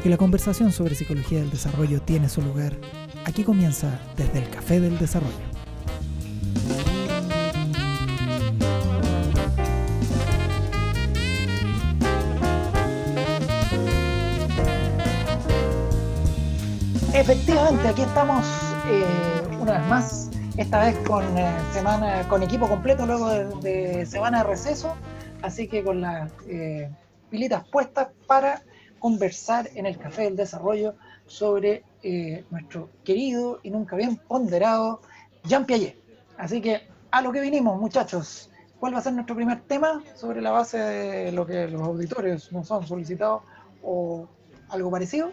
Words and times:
Porque 0.00 0.08
la 0.08 0.16
conversación 0.16 0.72
sobre 0.72 0.94
psicología 0.94 1.40
del 1.40 1.50
desarrollo 1.50 2.00
tiene 2.00 2.30
su 2.30 2.40
lugar. 2.40 2.72
Aquí 3.26 3.44
comienza 3.44 4.00
desde 4.16 4.38
el 4.38 4.48
Café 4.48 4.80
del 4.80 4.98
Desarrollo. 4.98 5.34
Efectivamente, 17.12 17.86
aquí 17.86 18.00
estamos 18.00 18.46
eh, 18.88 19.04
una 19.60 19.80
vez 19.80 19.86
más, 19.86 20.30
esta 20.56 20.82
vez 20.82 20.96
con 21.06 21.22
eh, 21.36 21.46
semana, 21.74 22.26
con 22.26 22.42
equipo 22.42 22.66
completo 22.66 23.04
luego 23.04 23.28
de, 23.60 24.06
semana 24.06 24.38
de 24.38 24.44
receso, 24.44 24.94
así 25.42 25.68
que 25.68 25.84
con 25.84 26.00
las 26.00 26.32
eh, 26.48 26.88
pilitas 27.28 27.68
puestas 27.68 28.08
para 28.26 28.62
conversar 29.00 29.68
en 29.74 29.86
el 29.86 29.98
Café 29.98 30.22
del 30.22 30.36
Desarrollo 30.36 30.94
sobre 31.26 31.82
eh, 32.04 32.44
nuestro 32.50 32.90
querido 33.02 33.58
y 33.64 33.70
nunca 33.70 33.96
bien 33.96 34.16
ponderado 34.16 35.00
Jean 35.44 35.66
Piaget. 35.66 35.96
Así 36.36 36.60
que 36.60 36.82
a 37.10 37.22
lo 37.22 37.32
que 37.32 37.40
vinimos, 37.40 37.80
muchachos. 37.80 38.50
¿Cuál 38.78 38.94
va 38.94 38.98
a 38.98 39.02
ser 39.02 39.12
nuestro 39.12 39.36
primer 39.36 39.60
tema 39.62 40.02
sobre 40.14 40.40
la 40.40 40.52
base 40.52 40.78
de 40.78 41.32
lo 41.32 41.44
que 41.44 41.68
los 41.68 41.82
auditores 41.82 42.50
nos 42.50 42.70
han 42.72 42.86
solicitado 42.86 43.42
o 43.82 44.26
algo 44.70 44.90
parecido? 44.90 45.32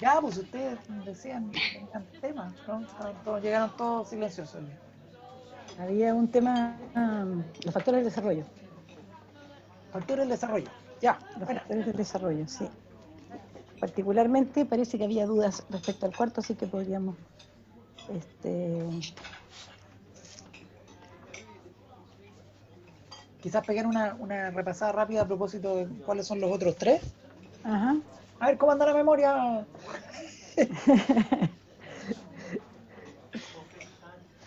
Ya, 0.00 0.18
pues 0.20 0.38
ustedes 0.38 0.78
decían 1.04 1.50
que 1.50 1.86
temas, 2.20 2.52
¿no? 2.66 3.38
llegaron 3.38 3.76
todos 3.76 4.08
silenciosos. 4.08 4.62
Había 5.78 6.14
un 6.14 6.28
tema, 6.28 6.76
los 7.64 7.74
factores 7.74 7.98
del 8.00 8.04
desarrollo. 8.04 8.44
Factores 9.94 10.22
del 10.22 10.28
desarrollo, 10.30 10.68
ya. 11.00 11.18
Los 11.38 11.48
factores 11.48 11.86
del 11.86 11.96
desarrollo, 11.96 12.48
sí. 12.48 12.68
Particularmente 13.78 14.64
parece 14.64 14.98
que 14.98 15.04
había 15.04 15.24
dudas 15.24 15.64
respecto 15.70 16.04
al 16.06 16.16
cuarto, 16.16 16.40
así 16.40 16.56
que 16.56 16.66
podríamos... 16.66 17.14
Este... 18.12 18.82
Quizás 23.40 23.64
pegar 23.64 23.86
una, 23.86 24.16
una 24.18 24.50
repasada 24.50 24.90
rápida 24.90 25.22
a 25.22 25.26
propósito 25.28 25.76
de 25.76 25.86
cuáles 26.04 26.26
son 26.26 26.40
los 26.40 26.50
otros 26.50 26.74
tres. 26.74 27.00
Ajá. 27.62 27.94
A 28.40 28.48
ver, 28.48 28.58
¿cómo 28.58 28.72
anda 28.72 28.86
la 28.86 28.94
memoria? 28.94 29.64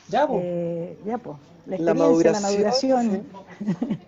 ya, 0.09 0.27
pues. 0.27 0.43
Eh, 0.43 0.99
ya, 1.05 1.17
pues. 1.17 1.37
La, 1.67 1.93
maduración. 1.93 2.33
La, 2.33 2.41
maduración. 2.41 3.25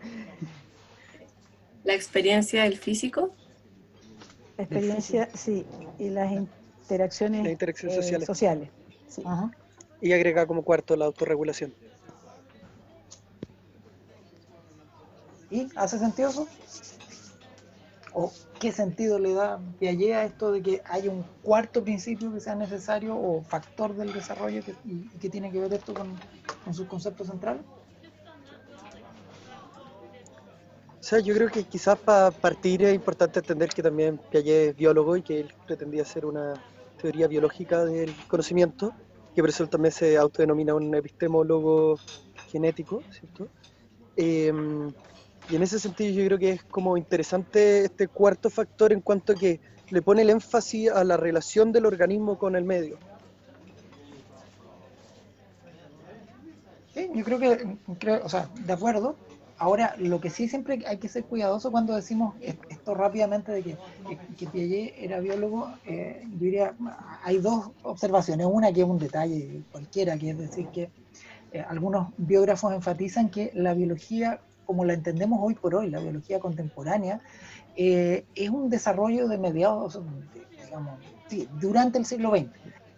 la 1.90 1.96
experiencia 1.96 2.64
del 2.64 2.78
físico. 2.78 3.34
La 4.58 4.64
experiencia, 4.66 5.28
sí, 5.34 5.66
y 5.98 6.10
las 6.10 6.32
interacciones, 6.32 7.48
eh, 7.48 8.26
sociales. 8.26 8.70
Y 10.00 10.14
agrega 10.14 10.46
como 10.46 10.64
cuarto 10.64 10.96
la 10.96 11.06
autorregulación. 11.06 11.74
¿Y 15.50 15.68
hace 15.76 15.98
sentido 15.98 16.30
eso? 16.30 16.48
¿O 18.14 18.32
qué 18.60 18.72
sentido 18.72 19.18
le 19.18 19.34
da 19.34 19.60
Piaget 19.80 20.14
a 20.14 20.26
esto 20.26 20.52
de 20.52 20.62
que 20.62 20.84
hay 20.86 21.08
un 21.08 21.26
cuarto 21.42 21.84
principio 21.84 22.32
que 22.32 22.40
sea 22.40 22.54
necesario 22.54 23.18
o 23.18 23.42
factor 23.42 23.96
del 23.96 24.14
desarrollo 24.14 24.64
que, 24.64 24.76
y, 24.86 25.08
que 25.20 25.30
tiene 25.30 25.52
que 25.52 25.60
ver 25.60 25.74
esto 25.74 25.96
con, 25.96 26.16
con 26.64 26.74
sus 26.76 26.86
conceptos 26.88 27.28
centrales? 27.28 27.64
Sea, 31.10 31.20
yo 31.20 31.34
creo 31.34 31.50
que 31.50 31.64
quizás 31.64 31.98
para 31.98 32.30
partir 32.30 32.84
es 32.84 32.94
importante 32.94 33.40
entender 33.40 33.70
que 33.70 33.82
también 33.82 34.20
Piaget 34.30 34.70
es 34.70 34.76
biólogo 34.76 35.18
y 35.18 35.24
que 35.24 35.40
él 35.40 35.54
pretendía 35.66 36.04
hacer 36.04 36.24
una 36.24 36.54
teoría 37.02 37.28
biológica 37.28 37.84
del 37.84 38.14
conocimiento, 38.28 38.94
que 39.34 39.42
por 39.42 39.50
eso 39.50 39.64
él 39.64 39.70
también 39.70 39.92
se 39.92 40.18
autodenomina 40.18 40.76
un 40.76 40.94
epistemólogo 40.94 41.98
genético, 42.52 43.02
¿cierto? 43.10 43.48
Em, 44.16 44.92
y 45.50 45.56
en 45.56 45.64
ese 45.64 45.80
sentido 45.80 46.14
yo 46.14 46.26
creo 46.28 46.38
que 46.38 46.52
es 46.52 46.64
como 46.66 46.96
interesante 46.96 47.86
este 47.86 48.08
cuarto 48.08 48.52
factor 48.52 48.94
en 48.94 49.02
cuanto 49.02 49.34
a 49.34 49.36
que 49.36 49.60
le 49.90 50.04
pone 50.04 50.22
el 50.22 50.30
énfasis 50.30 50.92
a 50.92 51.04
la 51.04 51.18
relación 51.18 51.72
del 51.72 51.88
organismo 51.88 52.38
con 52.38 52.56
el 52.56 52.66
medio. 52.66 53.00
Yo 57.16 57.24
creo 57.24 57.40
que, 57.40 57.78
creo, 57.98 58.22
o 58.24 58.30
sea, 58.30 58.48
de 58.54 58.74
acuerdo. 58.74 59.16
Ahora, 59.60 59.94
lo 59.98 60.22
que 60.22 60.30
sí 60.30 60.48
siempre 60.48 60.80
hay 60.88 60.98
que 60.98 61.10
ser 61.10 61.26
cuidadoso 61.26 61.70
cuando 61.70 61.94
decimos 61.94 62.34
esto 62.42 62.94
rápidamente 62.94 63.52
de 63.52 63.62
que, 63.62 63.78
que, 64.38 64.48
Piaget 64.48 64.94
era 64.98 65.20
biólogo, 65.20 65.70
eh, 65.86 66.22
yo 66.32 66.38
diría, 66.40 66.76
hay 67.24 67.40
dos 67.40 67.72
observaciones. 67.84 68.48
Una 68.50 68.72
que 68.72 68.82
es 68.82 68.88
un 68.88 68.98
detalle 68.98 69.64
cualquiera, 69.72 70.18
que 70.18 70.30
es 70.30 70.38
decir 70.38 70.68
que 70.68 70.90
eh, 71.52 71.66
algunos 71.68 72.08
biógrafos 72.18 72.74
enfatizan 72.74 73.30
que 73.30 73.52
la 73.54 73.74
biología 73.74 74.40
como 74.70 74.86
la 74.86 74.94
entendemos 74.94 75.40
hoy 75.42 75.56
por 75.56 75.74
hoy, 75.74 75.90
la 75.90 76.00
biología 76.00 76.40
contemporánea, 76.40 77.22
eh, 77.76 78.24
es 78.36 78.52
un 78.52 78.70
desarrollo 78.70 79.28
de 79.28 79.40
mediados, 79.40 80.00
digamos, 80.64 81.00
sí, 81.28 81.50
durante 81.60 81.98
el 81.98 82.06
siglo 82.06 82.30
XX. 82.30 82.50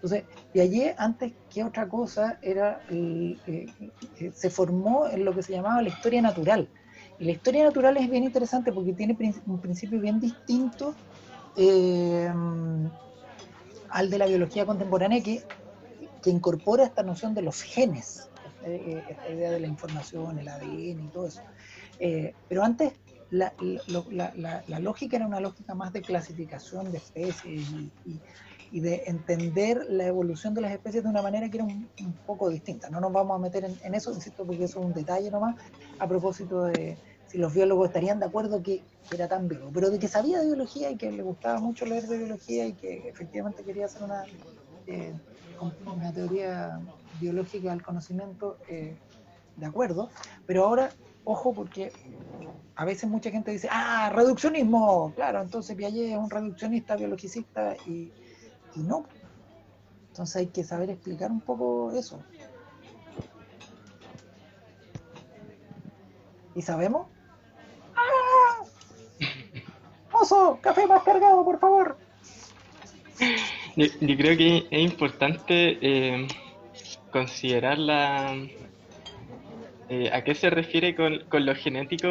Entonces, 0.01 0.23
Piaget, 0.51 0.95
antes 0.97 1.33
que 1.53 1.63
otra 1.63 1.87
cosa, 1.87 2.39
era 2.41 2.81
eh, 2.89 3.37
eh, 3.45 4.31
se 4.33 4.49
formó 4.49 5.07
en 5.07 5.23
lo 5.23 5.35
que 5.35 5.43
se 5.43 5.53
llamaba 5.53 5.81
la 5.81 5.89
historia 5.89 6.21
natural. 6.21 6.67
Y 7.19 7.25
la 7.25 7.31
historia 7.33 7.63
natural 7.63 7.97
es 7.97 8.09
bien 8.09 8.23
interesante 8.23 8.71
porque 8.71 8.93
tiene 8.93 9.15
un 9.45 9.59
principio 9.59 9.99
bien 9.99 10.19
distinto 10.19 10.95
al 13.89 14.09
de 14.09 14.17
la 14.17 14.25
biología 14.25 14.65
contemporánea 14.65 15.21
que, 15.21 15.43
que 16.23 16.29
incorpora 16.31 16.83
esta 16.85 17.03
noción 17.03 17.35
de 17.35 17.43
los 17.43 17.61
genes, 17.61 18.29
esta 18.63 19.29
idea 19.29 19.51
de 19.51 19.59
la 19.59 19.67
información, 19.67 20.39
el 20.39 20.47
ADN 20.47 21.05
y 21.05 21.09
todo 21.13 21.27
eso. 21.27 21.41
Eh, 21.99 22.33
pero 22.47 22.63
antes 22.63 22.93
la, 23.29 23.53
lógica 24.79 25.15
era 25.15 25.27
una 25.27 25.39
lógica 25.39 25.73
más 25.73 25.93
de 25.93 26.01
clasificación 26.01 26.91
de 26.91 26.97
especies 26.97 27.45
y, 27.45 28.19
de 28.79 29.03
entender 29.05 29.85
la 29.89 30.05
evolución 30.05 30.53
de 30.53 30.61
las 30.61 30.71
especies 30.71 31.03
de 31.03 31.09
una 31.09 31.21
manera 31.21 31.49
que 31.49 31.57
era 31.57 31.65
un, 31.65 31.89
poco 32.25 32.49
distinta. 32.49 32.89
No 32.89 33.01
nos 33.01 33.11
vamos 33.11 33.35
a 33.35 33.39
meter 33.39 33.65
en, 33.65 33.93
eso, 33.93 34.13
insisto, 34.13 34.45
porque 34.45 34.63
eso 34.63 34.79
es 34.79 34.85
un 34.85 34.93
detalle 34.93 35.29
nomás, 35.29 35.57
a 35.99 36.07
propósito 36.07 36.63
de 36.63 36.97
si 37.27 37.37
los 37.37 37.53
biólogos 37.53 37.87
estarían 37.87 38.19
de 38.19 38.25
acuerdo 38.25 38.61
que, 38.63 38.81
era 39.13 39.27
tan 39.27 39.49
biólogo, 39.49 39.71
pero 39.73 39.89
de 39.89 39.99
que 39.99 40.07
sabía 40.07 40.39
de 40.39 40.45
biología 40.45 40.89
y 40.89 40.95
que 40.95 41.11
le 41.11 41.21
gustaba 41.21 41.59
mucho 41.59 41.85
leer 41.85 42.07
de 42.07 42.17
biología 42.17 42.65
y 42.65 42.73
que 42.73 43.09
efectivamente 43.09 43.61
quería 43.63 43.85
hacer 43.85 44.03
una, 44.03 44.23
eh, 44.87 45.11
una 45.85 46.13
teoría 46.13 46.79
biológica 47.19 47.71
del 47.71 47.83
conocimiento, 47.83 48.57
eh, 48.69 48.95
de 49.57 49.65
acuerdo, 49.65 50.09
pero 50.45 50.65
ahora 50.65 50.91
ojo 51.25 51.53
porque 51.53 51.91
a 52.75 52.85
veces 52.85 53.09
mucha 53.09 53.29
gente 53.31 53.51
dice, 53.51 53.67
ah, 53.69 54.11
reduccionismo, 54.13 55.11
claro, 55.13 55.41
entonces 55.41 55.75
Piaget 55.75 56.13
es 56.13 56.17
un 56.17 56.29
reduccionista, 56.29 56.95
biologicista, 56.95 57.75
y, 57.85 58.11
no. 58.79 59.05
Entonces 60.09 60.35
hay 60.35 60.47
que 60.47 60.63
saber 60.63 60.89
explicar 60.89 61.31
un 61.31 61.41
poco 61.41 61.91
eso. 61.91 62.19
¿Y 66.55 66.61
sabemos? 66.61 67.07
¡Ah! 67.95 68.63
¡Oso! 70.11 70.59
¡Café 70.61 70.85
más 70.85 71.03
cargado, 71.03 71.45
por 71.45 71.59
favor! 71.59 71.97
Yo, 73.77 74.17
creo 74.17 74.37
que 74.37 74.67
es 74.69 74.81
importante 74.81 75.77
eh, 75.81 76.27
considerar 77.11 77.77
la, 77.77 78.35
eh, 79.93 80.09
¿A 80.13 80.23
qué 80.23 80.33
se 80.33 80.49
refiere 80.49 80.95
con, 80.95 81.19
con 81.27 81.45
lo 81.45 81.53
genético 81.53 82.09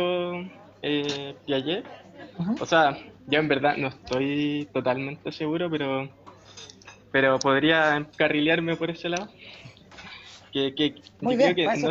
eh, 0.82 1.34
Piaget? 1.46 1.86
O 2.60 2.66
sea, 2.66 2.94
yo 3.26 3.38
en 3.38 3.48
verdad 3.48 3.78
no 3.78 3.88
estoy 3.88 4.68
totalmente 4.70 5.32
seguro, 5.32 5.70
pero, 5.70 6.10
pero 7.12 7.38
podría 7.38 7.96
encarrilearme 7.96 8.76
por 8.76 8.90
ese 8.90 9.08
lado. 9.08 9.28
Que, 10.52 10.74
que 10.74 10.94
Muy 11.20 11.36
bien, 11.36 11.54
que, 11.54 11.64
no, 11.64 11.90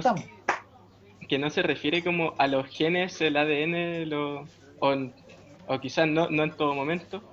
que 1.28 1.38
no 1.38 1.50
se 1.50 1.62
refiere 1.62 2.04
como 2.04 2.34
a 2.38 2.48
los 2.48 2.68
genes, 2.68 3.22
el 3.22 3.38
ADN, 3.38 4.10
lo, 4.10 4.46
o, 4.80 4.96
o 5.68 5.80
quizás 5.80 6.08
no, 6.08 6.30
no 6.30 6.44
en 6.44 6.52
todo 6.52 6.74
momento, 6.74 7.24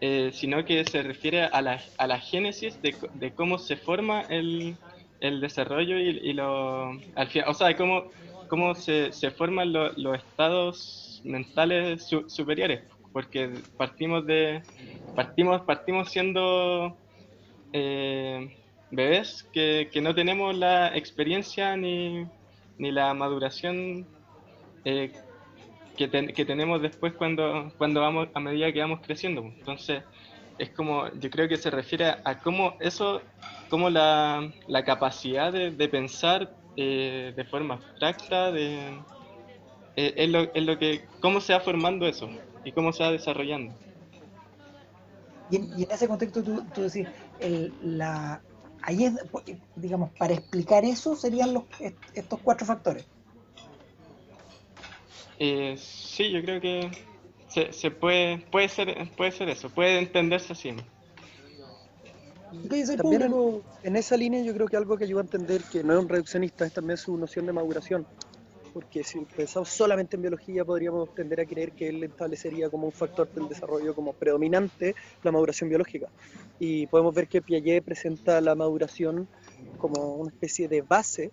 eh, 0.00 0.30
sino 0.32 0.64
que 0.64 0.84
se 0.84 1.02
refiere 1.02 1.44
a 1.44 1.60
la, 1.62 1.80
a 1.98 2.06
la 2.06 2.18
génesis 2.20 2.80
de, 2.82 2.94
de 3.14 3.32
cómo 3.32 3.58
se 3.58 3.76
forma 3.76 4.22
el, 4.22 4.76
el 5.20 5.40
desarrollo 5.40 5.98
y, 5.98 6.32
lo 6.32 6.90
al 7.14 7.28
final, 7.28 7.48
o 7.48 7.54
sea, 7.54 7.76
cómo, 7.76 8.10
cómo 8.48 8.74
se, 8.74 9.12
se 9.12 9.30
forman 9.30 9.72
los 9.72 10.16
estados 10.16 11.20
mentales 11.24 12.08
superiores, 12.26 12.82
porque 13.12 13.50
partimos 13.76 14.26
de 14.26 14.62
partimos 15.14 15.62
partimos 15.62 16.10
siendo 16.10 16.96
eh, 17.72 18.56
bebés 18.90 19.48
que, 19.52 19.88
que, 19.92 20.00
no 20.00 20.14
tenemos 20.14 20.56
la 20.56 20.96
experiencia 20.96 21.76
ni, 21.76 22.26
ni 22.78 22.92
la 22.92 23.12
maduración 23.14 24.06
eh, 24.84 25.12
que, 25.96 26.08
que, 26.08 26.44
tenemos 26.44 26.82
después 26.82 27.14
cuando, 27.14 27.72
cuando 27.78 28.00
vamos, 28.00 28.28
a 28.34 28.40
medida 28.40 28.72
que 28.72 28.80
vamos 28.80 29.00
creciendo. 29.04 29.42
Entonces, 29.42 30.02
es 30.58 30.70
como, 30.70 31.08
yo 31.14 31.30
creo 31.30 31.48
que 31.48 31.56
se 31.56 31.70
refiere 31.70 32.06
a, 32.22 32.38
cómo 32.40 32.76
eso, 32.80 33.22
cómo 33.68 33.90
la, 33.90 34.50
la 34.68 34.84
capacidad 34.84 35.52
de, 35.52 35.70
de 35.70 35.88
pensar 35.88 36.54
eh, 36.76 37.32
de 37.34 37.44
forma 37.44 37.74
abstracta, 37.74 38.52
de, 38.52 39.00
eh, 39.96 40.14
es, 40.16 40.28
lo, 40.28 40.42
es, 40.54 40.62
lo, 40.62 40.78
que, 40.78 41.06
cómo 41.20 41.40
se 41.40 41.52
va 41.52 41.60
formando 41.60 42.06
eso 42.06 42.28
y 42.64 42.72
cómo 42.72 42.92
se 42.92 43.02
va 43.02 43.10
desarrollando. 43.10 43.74
Y 45.50 45.56
en, 45.56 45.78
y 45.78 45.84
en 45.84 45.90
ese 45.90 46.08
contexto 46.08 46.42
tú, 46.42 46.64
tú 46.74 46.82
decís, 46.82 47.06
el, 47.40 47.72
la, 47.82 48.40
ahí 48.82 49.04
es, 49.04 49.14
digamos, 49.74 50.10
para 50.18 50.34
explicar 50.34 50.84
eso 50.84 51.16
serían 51.16 51.54
los, 51.54 51.64
estos 52.14 52.40
cuatro 52.40 52.66
factores. 52.66 53.04
Eh, 55.38 55.76
sí, 55.78 56.30
yo 56.30 56.42
creo 56.42 56.60
que 56.60 56.90
se, 57.48 57.72
se, 57.72 57.90
puede, 57.90 58.38
puede, 58.38 58.68
ser, 58.68 59.10
puede 59.16 59.32
ser 59.32 59.48
eso, 59.48 59.68
puede 59.68 59.98
entenderse 59.98 60.52
así. 60.52 60.74
También 62.96 63.22
en, 63.22 63.62
en, 63.82 63.96
esa 63.96 64.16
línea 64.16 64.42
yo 64.42 64.54
creo 64.54 64.66
que 64.66 64.76
algo 64.76 64.96
que 64.96 65.04
ayuda 65.04 65.20
a 65.20 65.24
entender 65.24 65.62
que 65.64 65.82
no 65.82 65.94
es 65.94 65.98
un 65.98 66.08
reduccionista 66.08 66.64
es 66.64 66.72
también 66.72 66.96
su 66.96 67.16
noción 67.16 67.44
de 67.46 67.52
maduración. 67.52 68.06
Porque 68.76 69.02
si 69.02 69.20
pensamos 69.20 69.70
solamente 69.70 70.16
en 70.16 70.20
biología 70.20 70.62
podríamos 70.62 71.14
tender 71.14 71.40
a 71.40 71.46
creer 71.46 71.72
que 71.72 71.88
él 71.88 72.04
establecería 72.04 72.68
como 72.68 72.84
un 72.84 72.92
factor 72.92 73.26
del 73.32 73.48
desarrollo 73.48 73.94
como 73.94 74.12
predominante 74.12 74.94
la 75.22 75.32
maduración 75.32 75.70
biológica. 75.70 76.08
Y 76.58 76.86
podemos 76.88 77.14
ver 77.14 77.26
que 77.26 77.40
Piaget 77.40 77.82
presenta 77.82 78.38
la 78.42 78.54
maduración 78.54 79.28
como 79.78 80.16
una 80.16 80.28
especie 80.28 80.68
de 80.68 80.82
base 80.82 81.30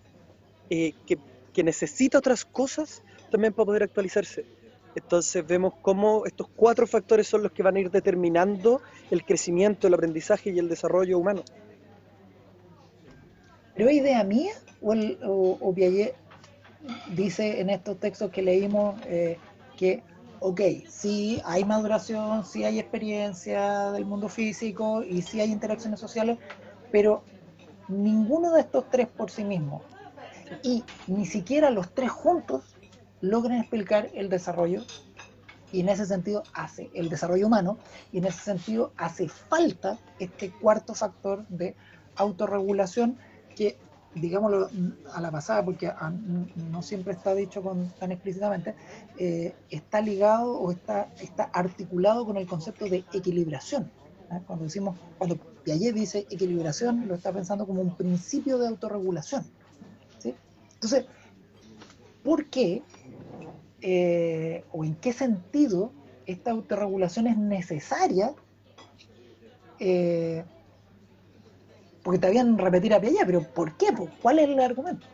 eh, 0.70 0.94
que, 1.06 1.18
que 1.54 1.66
necesita 1.66 2.18
otras 2.18 2.46
cosas 2.46 3.04
también 3.30 3.52
para 3.52 3.66
poder 3.66 3.84
actualizarse. 3.84 4.46
Entonces 4.96 5.46
vemos 5.46 5.74
cómo 5.82 6.26
estos 6.26 6.48
cuatro 6.48 6.88
factores 6.88 7.28
son 7.28 7.44
los 7.44 7.52
que 7.52 7.62
van 7.62 7.76
a 7.76 7.82
ir 7.82 7.92
determinando 7.92 8.80
el 9.12 9.26
crecimiento, 9.26 9.88
el 9.88 9.96
aprendizaje 9.96 10.52
y 10.52 10.60
el 10.60 10.70
desarrollo 10.70 11.20
humano. 11.20 11.44
¿Pero 13.76 13.90
es 13.90 13.98
idea 13.98 14.24
mía 14.24 14.54
o, 14.82 14.94
el, 14.94 15.18
o, 15.24 15.58
o, 15.60 15.74
Piaget 15.74 16.16
dice 17.08 17.62
en 17.62 17.70
estos 17.70 18.00
textos 18.00 18.32
que 18.32 18.42
leímos 18.42 18.96
eh, 19.06 19.38
que, 19.78 20.04
ok, 20.40 20.62
sí 20.88 21.42
hay 21.46 21.64
maduración, 21.64 22.46
sí 22.46 22.64
hay 22.64 22.80
experiencia 22.80 23.92
del 23.92 24.06
mundo 24.06 24.30
físico 24.30 25.04
y 25.04 25.22
sí 25.22 25.40
hay 25.40 25.52
interacciones 25.52 26.00
sociales, 26.00 26.38
pero 26.92 27.24
ninguno 27.88 28.52
de 28.52 28.62
estos 28.62 28.90
tres 28.90 29.08
por 29.08 29.30
sí 29.30 29.44
mismo 29.44 29.82
y 30.62 30.84
ni 31.08 31.26
siquiera 31.26 31.70
los 31.70 31.94
tres 31.94 32.12
juntos 32.12 32.76
logran 33.22 33.60
explicar 33.60 34.10
el 34.14 34.30
desarrollo 34.30 34.84
y 35.72 35.80
en 35.80 35.90
ese 35.90 36.06
sentido 36.06 36.44
hace 36.54 36.92
el 36.94 37.10
desarrollo 37.10 37.48
humano 37.48 37.78
y 38.12 38.20
en 38.20 38.26
ese 38.26 38.40
sentido 38.40 38.94
hace 38.98 39.28
falta 39.28 39.98
este 40.20 40.52
cuarto 40.52 40.94
factor 40.94 41.48
de 41.48 41.76
autorregulación 42.16 43.18
que 43.56 43.78
digámoslo 44.16 44.70
a 45.14 45.22
la 45.22 45.32
pasada 45.32 45.64
porque 45.66 45.92
no 46.72 46.82
siempre 46.82 47.14
está 47.14 47.34
dicho 47.34 47.64
tan 48.00 48.12
explícitamente 48.12 48.76
eh, 49.18 49.56
está 49.70 50.02
ligado 50.02 50.60
o 50.60 50.72
está, 50.72 51.10
está 51.22 51.46
articulado 51.46 52.26
con 52.26 52.38
el 52.38 52.48
concepto 52.48 52.86
de 52.86 53.04
equilibración 53.14 53.92
¿eh? 54.32 54.40
cuando 54.46 54.66
decimos 54.66 54.98
cuando 55.18 55.38
Piaget 55.64 55.96
dice 55.96 56.28
equilibración 56.30 57.08
lo 57.08 57.16
está 57.16 57.32
pensando 57.32 57.66
como 57.66 57.82
un 57.82 57.96
principio 57.96 58.58
de 58.58 58.68
autorregulación 58.68 59.46
entonces 60.24 61.06
¿por 62.24 62.46
qué 62.50 62.84
eh, 63.86 64.64
o 64.72 64.86
en 64.86 64.96
qué 64.96 65.12
sentido 65.12 65.92
esta 66.26 66.52
autorregulación 66.52 67.28
es 67.28 67.38
necesaria, 67.38 68.34
eh, 69.78 70.46
porque 72.04 72.20
te 72.20 72.28
habían 72.28 72.58
repetir 72.58 72.94
a 72.94 73.00
Piaget, 73.00 73.26
pero 73.26 73.42
¿por 73.42 73.78
qué? 73.78 73.88
¿Cuál 74.22 74.40
es 74.40 74.50
el 74.50 74.60
argumento? 74.60 75.08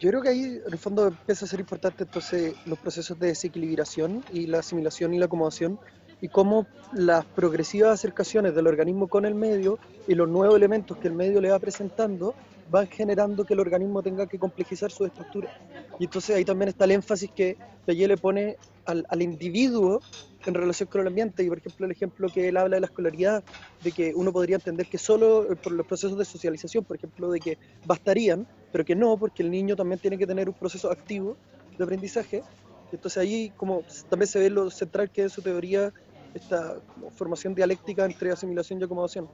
Yo 0.00 0.10
creo 0.10 0.22
que 0.22 0.28
ahí 0.28 0.42
en 0.64 0.72
el 0.72 0.78
fondo 0.78 1.08
empieza 1.08 1.44
a 1.44 1.48
ser 1.48 1.58
importante 1.58 2.04
entonces 2.04 2.54
los 2.66 2.78
procesos 2.78 3.18
de 3.18 3.28
desequilibración 3.28 4.24
y 4.32 4.46
la 4.46 4.60
asimilación 4.60 5.12
y 5.12 5.18
la 5.18 5.26
acomodación 5.26 5.78
y 6.20 6.28
cómo 6.28 6.66
las 6.92 7.24
progresivas 7.24 7.94
acercaciones 7.94 8.54
del 8.54 8.68
organismo 8.68 9.08
con 9.08 9.24
el 9.24 9.34
medio 9.34 9.78
y 10.06 10.14
los 10.14 10.28
nuevos 10.28 10.56
elementos 10.56 10.96
que 10.98 11.08
el 11.08 11.14
medio 11.14 11.40
le 11.40 11.50
va 11.50 11.58
presentando 11.58 12.34
van 12.70 12.86
generando 12.86 13.44
que 13.44 13.54
el 13.54 13.60
organismo 13.60 14.02
tenga 14.02 14.26
que 14.26 14.38
complejizar 14.38 14.90
su 14.90 15.04
estructura. 15.04 15.50
Y 15.98 16.04
entonces 16.04 16.36
ahí 16.36 16.44
también 16.44 16.68
está 16.68 16.84
el 16.84 16.92
énfasis 16.92 17.30
que 17.30 17.56
Piaget 17.84 18.08
le 18.08 18.16
pone 18.16 18.56
al, 18.84 19.04
al, 19.08 19.22
individuo 19.22 20.00
en 20.48 20.54
relación 20.54 20.88
con 20.88 21.00
el 21.02 21.06
ambiente. 21.06 21.42
Y 21.42 21.48
por 21.48 21.58
ejemplo, 21.58 21.86
el 21.86 21.92
ejemplo 21.92 22.28
que 22.28 22.48
él 22.48 22.56
habla 22.56 22.76
de 22.76 22.80
la 22.80 22.86
escolaridad, 22.86 23.44
de 23.82 23.92
que 23.92 24.12
uno 24.14 24.32
podría 24.32 24.56
entender 24.56 24.86
que 24.86 24.98
solo 24.98 25.46
por 25.62 25.72
los 25.72 25.86
procesos 25.86 26.18
de 26.18 26.24
socialización, 26.24 26.84
por 26.84 26.96
ejemplo, 26.96 27.30
de 27.30 27.40
que 27.40 27.58
bastarían, 27.84 28.46
pero 28.72 28.84
que 28.84 28.96
no, 28.96 29.16
porque 29.16 29.42
el 29.42 29.50
niño 29.50 29.76
también 29.76 29.98
tiene 30.00 30.18
que 30.18 30.26
tener 30.26 30.48
un 30.48 30.54
proceso 30.54 30.90
activo 30.90 31.36
de 31.76 31.84
aprendizaje. 31.84 32.42
Entonces 32.90 33.18
ahí 33.18 33.52
como 33.56 33.82
también 34.08 34.28
se 34.28 34.38
ve 34.38 34.50
lo 34.50 34.70
central 34.70 35.10
que 35.10 35.24
es 35.24 35.32
su 35.32 35.42
teoría, 35.42 35.92
esta 36.34 36.80
formación 37.16 37.54
dialéctica 37.54 38.04
entre 38.04 38.32
asimilación 38.32 38.80
y 38.80 38.84
acomodación. 38.84 39.28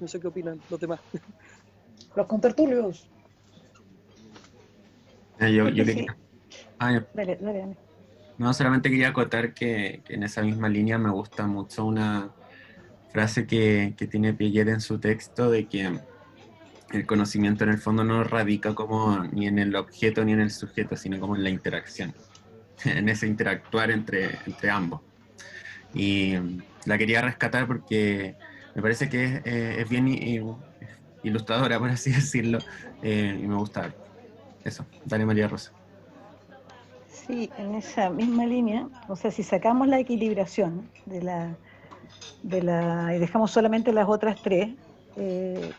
No 0.00 0.06
sé 0.06 0.20
qué 0.20 0.26
opinan 0.28 0.60
los 0.70 0.78
demás. 0.78 1.00
Los 2.14 2.26
contertulios. 2.26 3.08
Eh, 5.40 5.52
yo, 5.52 5.68
yo 5.68 5.84
quería... 5.84 6.16
ah, 6.78 6.92
yo... 6.92 7.00
Dale, 7.12 7.36
dale, 7.40 7.76
No, 8.38 8.52
solamente 8.52 8.90
quería 8.90 9.08
acotar 9.08 9.54
que, 9.54 10.02
que, 10.04 10.14
en 10.14 10.22
esa 10.22 10.42
misma 10.42 10.68
línea 10.68 10.98
me 10.98 11.10
gusta 11.10 11.46
mucho 11.46 11.84
una 11.84 12.30
frase 13.10 13.46
que, 13.46 13.94
que 13.96 14.06
tiene 14.06 14.34
Piaget 14.34 14.68
en 14.68 14.80
su 14.80 14.98
texto 14.98 15.50
de 15.50 15.66
que 15.66 15.98
el 16.92 17.06
conocimiento 17.06 17.64
en 17.64 17.70
el 17.70 17.78
fondo 17.78 18.04
no 18.04 18.24
radica 18.24 18.74
como 18.74 19.24
ni 19.32 19.46
en 19.46 19.58
el 19.58 19.74
objeto 19.76 20.24
ni 20.24 20.32
en 20.32 20.40
el 20.40 20.50
sujeto, 20.50 20.96
sino 20.96 21.20
como 21.20 21.36
en 21.36 21.44
la 21.44 21.50
interacción, 21.50 22.14
en 22.84 23.08
ese 23.08 23.26
interactuar 23.26 23.90
entre, 23.90 24.38
entre 24.46 24.70
ambos. 24.70 25.00
Y 25.94 26.34
la 26.86 26.98
quería 26.98 27.22
rescatar 27.22 27.66
porque 27.66 28.36
me 28.74 28.82
parece 28.82 29.08
que 29.08 29.24
es, 29.24 29.46
eh, 29.46 29.76
es 29.80 29.88
bien 29.88 30.08
ilustradora, 31.22 31.78
por 31.80 31.90
así 31.90 32.10
decirlo, 32.10 32.58
eh, 33.02 33.38
y 33.42 33.46
me 33.46 33.56
gusta. 33.56 33.92
Eso, 34.64 34.84
Dale 35.04 35.24
María 35.24 35.48
Rosa. 35.48 35.77
Sí, 37.26 37.50
en 37.58 37.74
esa 37.74 38.10
misma 38.10 38.46
línea, 38.46 38.88
o 39.08 39.16
sea, 39.16 39.30
si 39.30 39.42
sacamos 39.42 39.88
la 39.88 39.98
equilibración 39.98 40.88
de 41.06 41.22
la, 41.22 41.56
de 42.42 42.62
la 42.62 43.14
y 43.14 43.18
dejamos 43.18 43.50
solamente 43.50 43.92
las 43.92 44.08
otras 44.08 44.40
tres, 44.42 44.70
eh, 45.16 45.70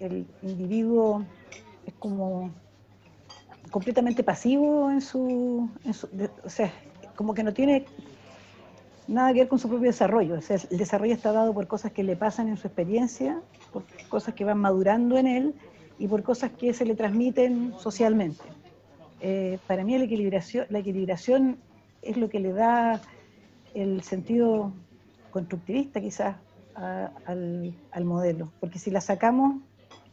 el 0.00 0.26
individuo 0.42 1.24
es 1.86 1.94
como 1.94 2.50
completamente 3.70 4.22
pasivo 4.22 4.90
en 4.90 5.00
su, 5.00 5.68
en 5.84 5.94
su 5.94 6.08
o 6.44 6.50
sea, 6.50 6.72
como 7.16 7.34
que 7.34 7.42
no 7.42 7.52
tiene 7.52 7.84
nada 9.06 9.32
que 9.32 9.40
ver 9.40 9.48
con 9.48 9.58
su 9.58 9.68
propio 9.68 9.88
desarrollo. 9.88 10.34
O 10.36 10.40
sea, 10.42 10.58
el 10.70 10.78
desarrollo 10.78 11.14
está 11.14 11.32
dado 11.32 11.54
por 11.54 11.66
cosas 11.66 11.92
que 11.92 12.02
le 12.02 12.16
pasan 12.16 12.48
en 12.48 12.56
su 12.56 12.66
experiencia, 12.66 13.40
por 13.72 13.84
cosas 14.08 14.34
que 14.34 14.44
van 14.44 14.58
madurando 14.58 15.16
en 15.16 15.26
él 15.26 15.54
y 15.98 16.06
por 16.06 16.22
cosas 16.22 16.50
que 16.52 16.72
se 16.74 16.84
le 16.84 16.94
transmiten 16.94 17.74
socialmente. 17.78 18.44
Eh, 19.20 19.58
para 19.66 19.84
mí 19.84 19.98
la 19.98 20.04
equilibración, 20.04 21.58
es 22.02 22.16
lo 22.16 22.28
que 22.28 22.40
le 22.40 22.52
da 22.52 23.00
el 23.74 24.02
sentido 24.02 24.72
constructivista 25.30 26.00
quizás 26.00 26.36
al, 26.74 28.04
modelo, 28.04 28.52
porque 28.60 28.78
si 28.78 28.90
la 28.90 29.00
sacamos, 29.00 29.60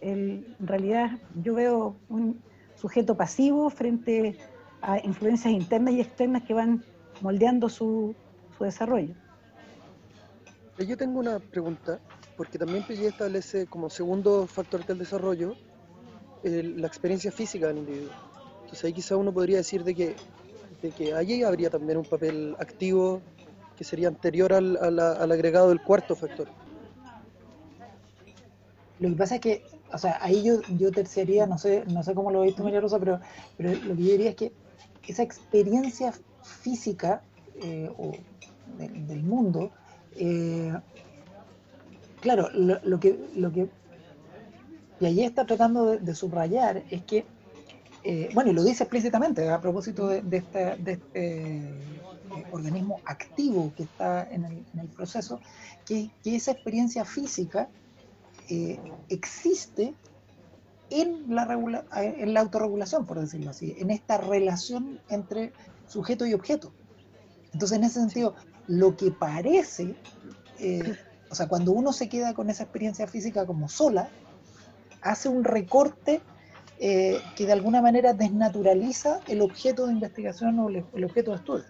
en 0.01 0.55
realidad 0.59 1.19
yo 1.43 1.53
veo 1.53 1.95
un 2.09 2.41
sujeto 2.75 3.15
pasivo 3.15 3.69
frente 3.69 4.35
a 4.81 4.97
influencias 5.05 5.53
internas 5.53 5.93
y 5.93 6.01
externas 6.01 6.43
que 6.43 6.55
van 6.55 6.83
moldeando 7.21 7.69
su, 7.69 8.15
desarrollo. 8.59 9.13
Yo 10.79 10.97
tengo 10.97 11.19
una 11.19 11.39
pregunta, 11.39 11.99
porque 12.37 12.57
también 12.57 12.83
Piaget 12.83 13.07
establece 13.07 13.65
como 13.67 13.89
segundo 13.89 14.47
factor 14.47 14.85
del 14.85 14.97
desarrollo 14.97 15.55
la 16.43 16.87
experiencia 16.87 17.31
física 17.31 17.67
del 17.67 17.79
individuo. 17.79 18.24
Entonces 18.65 18.83
ahí 18.83 18.93
quizá 18.93 19.15
uno 19.15 19.31
podría 19.31 19.57
decir 19.57 19.83
de 19.83 19.93
que, 19.93 20.15
de 20.81 20.89
que 20.91 21.13
allí 21.13 21.43
habría 21.43 21.69
también 21.69 21.99
un 21.99 22.05
papel 22.05 22.55
activo 22.59 23.21
que 23.77 23.83
sería 23.83 24.07
anterior 24.07 24.53
al, 24.53 24.77
al, 24.77 24.99
al 24.99 25.31
agregado 25.31 25.69
del 25.69 25.81
cuarto 25.81 26.15
factor. 26.15 26.47
Lo 28.99 29.09
que 29.09 29.15
pasa 29.15 29.35
es 29.35 29.41
que, 29.41 29.63
o 29.91 29.97
sea, 29.97 30.17
ahí 30.21 30.43
yo, 30.43 30.61
yo 30.77 30.91
terciaría, 30.91 31.45
no 31.45 31.57
sé, 31.57 31.83
no 31.87 32.01
sé 32.01 32.15
cómo 32.15 32.31
lo 32.31 32.41
veis 32.41 32.55
tú, 32.55 32.63
María 32.63 32.81
Rosa, 32.81 32.97
pero, 32.97 33.19
pero 33.55 33.71
lo 33.71 33.95
que 33.95 34.03
yo 34.03 34.11
diría 34.11 34.29
es 34.31 34.35
que 34.35 34.51
esa 35.07 35.21
experiencia 35.21 36.13
física 36.41 37.21
eh, 37.61 37.91
o 37.97 38.13
de, 38.77 38.87
del 38.89 39.21
mundo, 39.21 39.71
eh, 40.15 40.73
claro, 42.21 42.49
lo, 42.53 42.79
lo, 42.83 42.99
que, 42.99 43.19
lo 43.35 43.51
que 43.51 43.69
Piaget 44.99 45.25
está 45.25 45.45
tratando 45.45 45.97
de, 45.97 46.15
subrayar 46.15 46.83
es 46.89 47.03
que, 47.03 47.25
eh, 48.05 48.29
bueno, 48.33 48.51
y 48.51 48.53
lo 48.53 48.63
dice 48.63 48.83
explícitamente 48.83 49.49
a 49.49 49.59
propósito 49.59 50.07
de, 50.07 50.37
este, 50.37 50.91
este 50.91 51.73
organismo 52.51 52.99
activo 53.05 53.73
que 53.75 53.83
está 53.83 54.29
en 54.29 54.45
el, 54.45 54.87
proceso, 54.95 55.39
que, 55.85 56.09
esa 56.23 56.51
experiencia 56.51 57.03
física 57.03 57.67
existe 59.09 59.95
en 60.89 61.33
la, 61.33 61.47
en 61.95 62.33
la 62.33 62.41
autorregulación, 62.41 63.05
por 63.05 63.19
decirlo 63.19 63.49
así, 63.49 63.75
en 63.79 63.89
esta 63.89 64.17
relación 64.17 64.99
entre 65.09 65.51
sujeto 65.87 66.25
y 66.25 66.33
objeto. 66.33 66.71
Entonces, 67.53 67.77
en 67.77 67.83
ese 67.85 67.99
sentido, 67.99 68.35
lo 68.67 68.95
que 68.97 69.11
parece, 69.11 69.95
eh, 70.59 70.97
o 71.29 71.35
sea, 71.35 71.47
cuando 71.47 71.71
uno 71.71 71.93
se 71.93 72.09
queda 72.09 72.33
con 72.33 72.49
esa 72.49 72.63
experiencia 72.63 73.07
física 73.07 73.45
como 73.45 73.69
sola, 73.69 74.09
hace 75.01 75.29
un 75.29 75.43
recorte 75.43 76.21
eh, 76.79 77.19
que 77.35 77.45
de 77.45 77.53
alguna 77.53 77.81
manera 77.81 78.13
desnaturaliza 78.13 79.19
el 79.27 79.41
objeto 79.41 79.87
de 79.87 79.93
investigación 79.93 80.59
o 80.59 80.69
el, 80.69 81.03
objeto 81.03 81.31
de 81.31 81.37
estudio. 81.37 81.65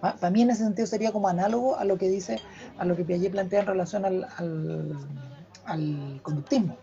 Para 0.00 0.30
mí 0.30 0.42
en 0.42 0.50
ese 0.50 0.64
sentido 0.64 0.86
sería 0.86 1.12
como 1.12 1.28
análogo 1.28 1.76
a 1.76 1.84
lo 1.84 1.96
que 1.96 2.08
dice, 2.08 2.40
a 2.76 2.84
lo 2.84 2.96
que 2.96 3.04
Piaget 3.04 3.30
plantea 3.30 3.60
en 3.60 3.66
relación 3.66 4.04
al, 4.04 4.26
al 5.64 6.20
conductismo 6.22 6.76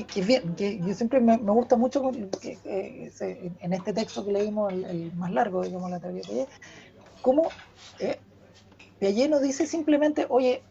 que, 0.00 0.80
yo 0.82 0.94
siempre 0.94 1.20
me, 1.20 1.36
gusta 1.36 1.76
mucho 1.76 2.10
que, 2.40 2.58
eh, 2.64 3.52
en 3.60 3.72
este 3.72 3.92
texto 3.92 4.24
que 4.24 4.32
leímos, 4.32 4.72
el, 4.72 5.12
más 5.14 5.30
largo, 5.32 5.62
digamos, 5.62 5.90
la 5.90 6.00
teoría 6.00 6.22
de 6.22 6.28
Piaget, 6.28 6.48
cómo 7.20 7.48
eh, 7.98 8.18
Piaget 8.98 9.30
nos 9.30 9.42
dice 9.42 9.66
simplemente, 9.66 10.26
oye, 10.28 10.62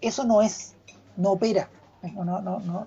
eso 0.00 0.24
no 0.24 0.42
es, 0.42 0.74
no 1.16 1.32
opera, 1.32 1.68
no, 2.14 2.40
no, 2.40 2.60
no, 2.60 2.86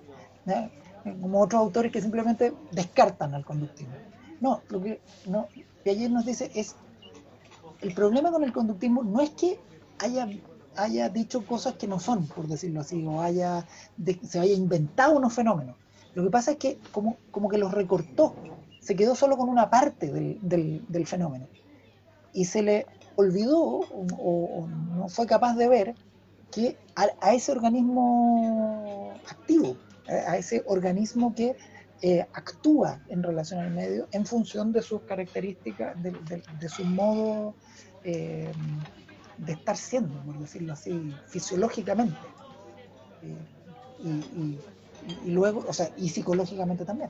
como 1.21 1.41
otros 1.41 1.61
autores 1.61 1.91
que 1.91 2.01
simplemente 2.01 2.53
descartan 2.71 3.33
al 3.33 3.45
conductismo. 3.45 3.93
No, 4.41 4.61
lo 4.69 4.81
que 4.81 5.01
no, 5.27 5.47
nos 6.09 6.25
dice 6.25 6.51
es, 6.55 6.75
el 7.81 7.93
problema 7.93 8.31
con 8.31 8.43
el 8.43 8.51
conductismo 8.51 9.03
no 9.03 9.21
es 9.21 9.29
que 9.31 9.59
haya 9.99 10.27
haya 10.77 11.07
dicho 11.09 11.45
cosas 11.45 11.75
que 11.75 11.87
no 11.87 11.99
son, 11.99 12.27
por 12.27 12.47
decirlo 12.47 12.81
así, 12.81 13.05
o 13.05 13.21
haya 13.21 13.65
se 14.23 14.39
haya 14.39 14.53
inventado 14.53 15.15
unos 15.17 15.33
fenómenos. 15.33 15.75
Lo 16.13 16.23
que 16.23 16.29
pasa 16.29 16.51
es 16.51 16.57
que 16.57 16.79
como, 16.91 17.17
como 17.31 17.49
que 17.49 17.57
los 17.57 17.71
recortó, 17.71 18.35
se 18.79 18.95
quedó 18.95 19.15
solo 19.15 19.37
con 19.37 19.49
una 19.49 19.69
parte 19.69 20.11
del, 20.11 21.07
fenómeno. 21.07 21.47
Y 22.33 22.45
se 22.45 22.61
le 22.61 22.85
olvidó 23.15 23.81
o, 24.17 24.67
no 24.95 25.09
fue 25.09 25.25
capaz 25.25 25.55
de 25.55 25.67
ver 25.67 25.95
que 26.51 26.77
a, 26.95 27.33
ese 27.33 27.51
organismo 27.51 29.13
activo, 29.29 29.75
a 30.07 30.37
ese 30.37 30.63
organismo 30.67 31.33
que 31.33 31.55
eh, 32.01 32.25
actúa 32.33 33.01
en 33.07 33.23
relación 33.23 33.61
al 33.61 33.71
medio 33.71 34.07
en 34.11 34.25
función 34.25 34.71
de 34.71 34.81
sus 34.81 35.01
características, 35.03 35.95
de, 36.03 36.69
su 36.69 36.83
modo 36.83 37.55
eh, 38.03 38.51
de 39.37 39.53
estar 39.53 39.77
siendo, 39.77 40.21
por 40.23 40.37
decirlo 40.37 40.73
así, 40.73 41.15
fisiológicamente. 41.27 42.17
y, 44.03 45.31
luego, 45.31 45.63
o 45.67 45.73
sea, 45.73 45.89
y 45.97 46.09
psicológicamente 46.09 46.85
también. 46.85 47.09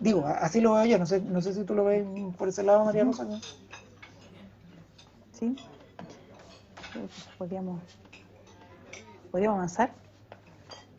Digo, 0.00 0.26
así 0.26 0.60
lo 0.60 0.74
veo 0.74 0.84
yo, 0.84 0.98
no 0.98 1.06
sé, 1.06 1.20
no 1.20 1.40
sé 1.40 1.54
si 1.54 1.64
tú 1.64 1.74
lo 1.74 1.84
ves 1.84 2.04
por 2.36 2.48
ese 2.48 2.62
lado, 2.62 2.84
María 2.84 3.04
Rosa. 3.04 3.26
Sí. 5.32 5.56
Podríamos, 7.38 7.80
podríamos 9.30 9.58
avanzar. 9.58 9.92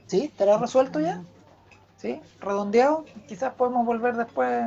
¿Sí? 0.08 0.26
¿Estará 0.26 0.58
resuelto 0.58 1.00
ya? 1.00 1.24
¿Sí? 1.98 2.22
¿Redondeado? 2.40 3.06
Quizás 3.28 3.54
podemos 3.54 3.86
volver 3.86 4.16
después 4.16 4.64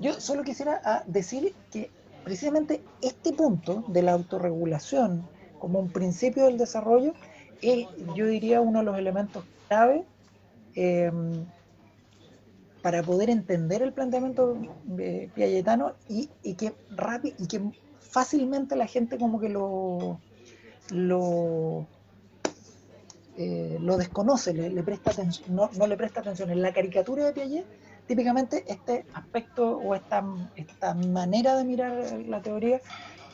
yo 0.00 0.20
solo 0.20 0.42
quisiera 0.42 0.80
ah, 0.84 1.02
decir 1.06 1.54
que 1.70 1.90
precisamente 2.24 2.82
este 3.00 3.32
punto 3.32 3.84
de 3.88 4.02
la 4.02 4.12
autorregulación 4.12 5.26
como 5.58 5.78
un 5.78 5.90
principio 5.90 6.44
del 6.46 6.58
desarrollo 6.58 7.14
es, 7.62 7.86
yo 8.14 8.26
diría, 8.26 8.60
uno 8.60 8.80
de 8.80 8.84
los 8.84 8.98
elementos 8.98 9.44
clave 9.68 10.04
em, 10.74 11.46
para 12.82 13.02
poder 13.02 13.30
entender 13.30 13.82
el 13.82 13.92
planteamiento 13.92 14.58
eh, 14.98 15.30
piagetano 15.34 15.94
y, 16.08 16.28
que 16.54 16.74
rápido 16.90 17.36
y 17.38 17.46
que 17.46 17.62
fácilmente 18.00 18.76
la 18.76 18.86
gente 18.86 19.16
como 19.16 19.40
que 19.40 19.48
lo 19.48 20.18
lo, 20.90 21.86
eh, 23.36 23.78
lo 23.80 23.96
desconoce, 23.96 24.52
le, 24.52 24.82
presta 24.82 25.10
atención, 25.10 25.54
no, 25.54 25.70
no, 25.76 25.86
le 25.86 25.96
presta 25.96 26.20
atención. 26.20 26.50
En 26.50 26.62
la 26.62 26.72
caricatura 26.72 27.24
de 27.26 27.32
Piaget 27.32 27.66
típicamente 28.06 28.64
este 28.66 29.06
aspecto 29.14 29.78
o 29.78 29.94
esta, 29.94 30.24
esta 30.56 30.94
manera 30.94 31.56
de 31.56 31.64
mirar 31.64 32.12
la 32.26 32.42
teoría 32.42 32.80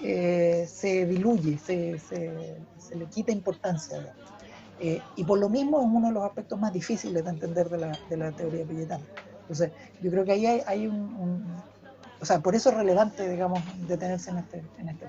eh, 0.03 0.67
se 0.69 1.07
diluye, 1.07 1.59
se, 1.59 1.99
se, 1.99 2.97
le 2.97 3.07
quita 3.07 3.33
importancia. 3.33 4.15
Eh, 4.79 5.01
y 5.17 5.25
por 5.25 5.39
lo 5.39 5.51
mismo 5.51 5.81
es 5.81 5.87
uno 5.87 6.09
de 6.09 6.15
los 6.15 6.25
aspectos 6.25 6.59
más 6.59 6.73
difíciles 6.73 7.23
de 7.23 7.31
entender 7.31 7.69
de 7.69 7.79
la, 7.79 7.99
de 8.09 8.17
la 8.17 8.33
teoría 8.33 8.65
pilletana. 8.65 9.05
Entonces, 9.43 9.73
yo 10.01 10.11
creo 10.11 10.25
que 10.25 10.33
ahí 10.33 10.47
hay, 10.47 10.63
hay 10.67 10.87
un, 10.87 11.45
O 12.21 12.25
sea, 12.25 12.41
por 12.41 12.55
eso 12.55 12.71
es 12.71 12.77
relevante, 12.77 13.29
digamos, 13.29 13.61
detenerse 13.87 14.31
en 14.31 14.39
este, 14.39 14.63
en 14.79 14.89
este 14.89 15.07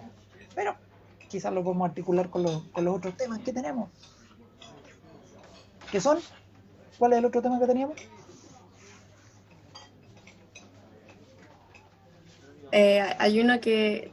Pero 0.55 0.75
quizás 1.31 1.53
lo 1.53 1.63
podemos 1.63 1.87
articular 1.89 2.29
con 2.29 2.43
los, 2.43 2.63
con 2.73 2.83
los 2.83 2.97
otros 2.97 3.15
temas 3.15 3.39
que 3.39 3.53
tenemos. 3.53 3.89
¿Qué 5.89 6.01
son? 6.01 6.19
¿Cuál 6.99 7.13
es 7.13 7.19
el 7.19 7.25
otro 7.25 7.41
tema 7.41 7.59
que 7.59 7.67
teníamos? 7.67 7.95
Eh, 12.71 13.01
hay 13.17 13.41
uno 13.41 13.59
que 13.59 14.11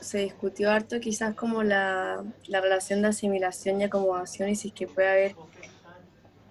se 0.00 0.18
discutió 0.18 0.70
harto, 0.70 1.00
quizás 1.00 1.34
como 1.34 1.62
la, 1.62 2.24
relación 2.48 3.02
de 3.02 3.08
asimilación 3.08 3.80
y 3.80 3.84
acomodación, 3.84 4.48
y 4.48 4.56
si 4.56 4.68
es 4.68 4.74
que 4.74 4.86
puede 4.86 5.08
haber 5.08 5.36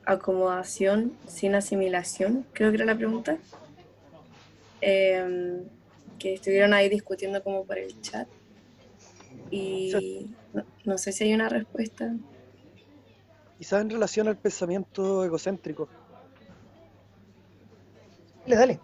acomodación 0.05 1.13
sin 1.27 1.55
asimilación, 1.55 2.45
creo 2.53 2.71
que 2.71 2.77
era 2.77 2.85
la 2.85 2.95
pregunta. 2.95 3.37
Em, 4.81 5.65
que 6.17 6.33
estuvieron 6.33 6.73
ahí 6.73 6.89
discutiendo 6.89 7.43
como 7.43 7.65
por 7.65 7.77
el 7.77 7.99
chat. 8.01 8.27
Y 9.51 10.29
no, 10.85 10.97
sé 10.97 11.11
si 11.11 11.23
hay 11.25 11.33
una 11.33 11.49
respuesta. 11.49 12.13
Quizás 13.57 13.81
en 13.81 13.89
relación 13.89 14.27
al 14.27 14.37
pensamiento 14.37 15.23
egocéntrico. 15.25 15.89
Dale, 18.45 18.55
dale. 18.55 18.79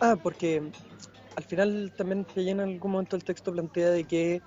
Ah, 0.00 0.16
porque 0.22 0.62
al 1.36 1.44
final 1.44 1.92
también 1.96 2.24
Piaget 2.24 2.52
en 2.52 2.60
algún 2.60 2.92
momento 2.92 3.16
el 3.16 3.24
texto 3.24 3.52
plantea 3.52 3.90
de 3.90 4.04
que 4.04 4.40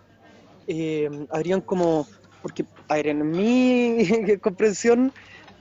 eh, 0.67 1.09
habrían 1.31 1.61
como, 1.61 2.07
porque, 2.41 2.65
a 2.87 2.95
ver, 2.95 3.07
en 3.07 3.31
mi 3.31 3.97
comprensión, 4.41 5.11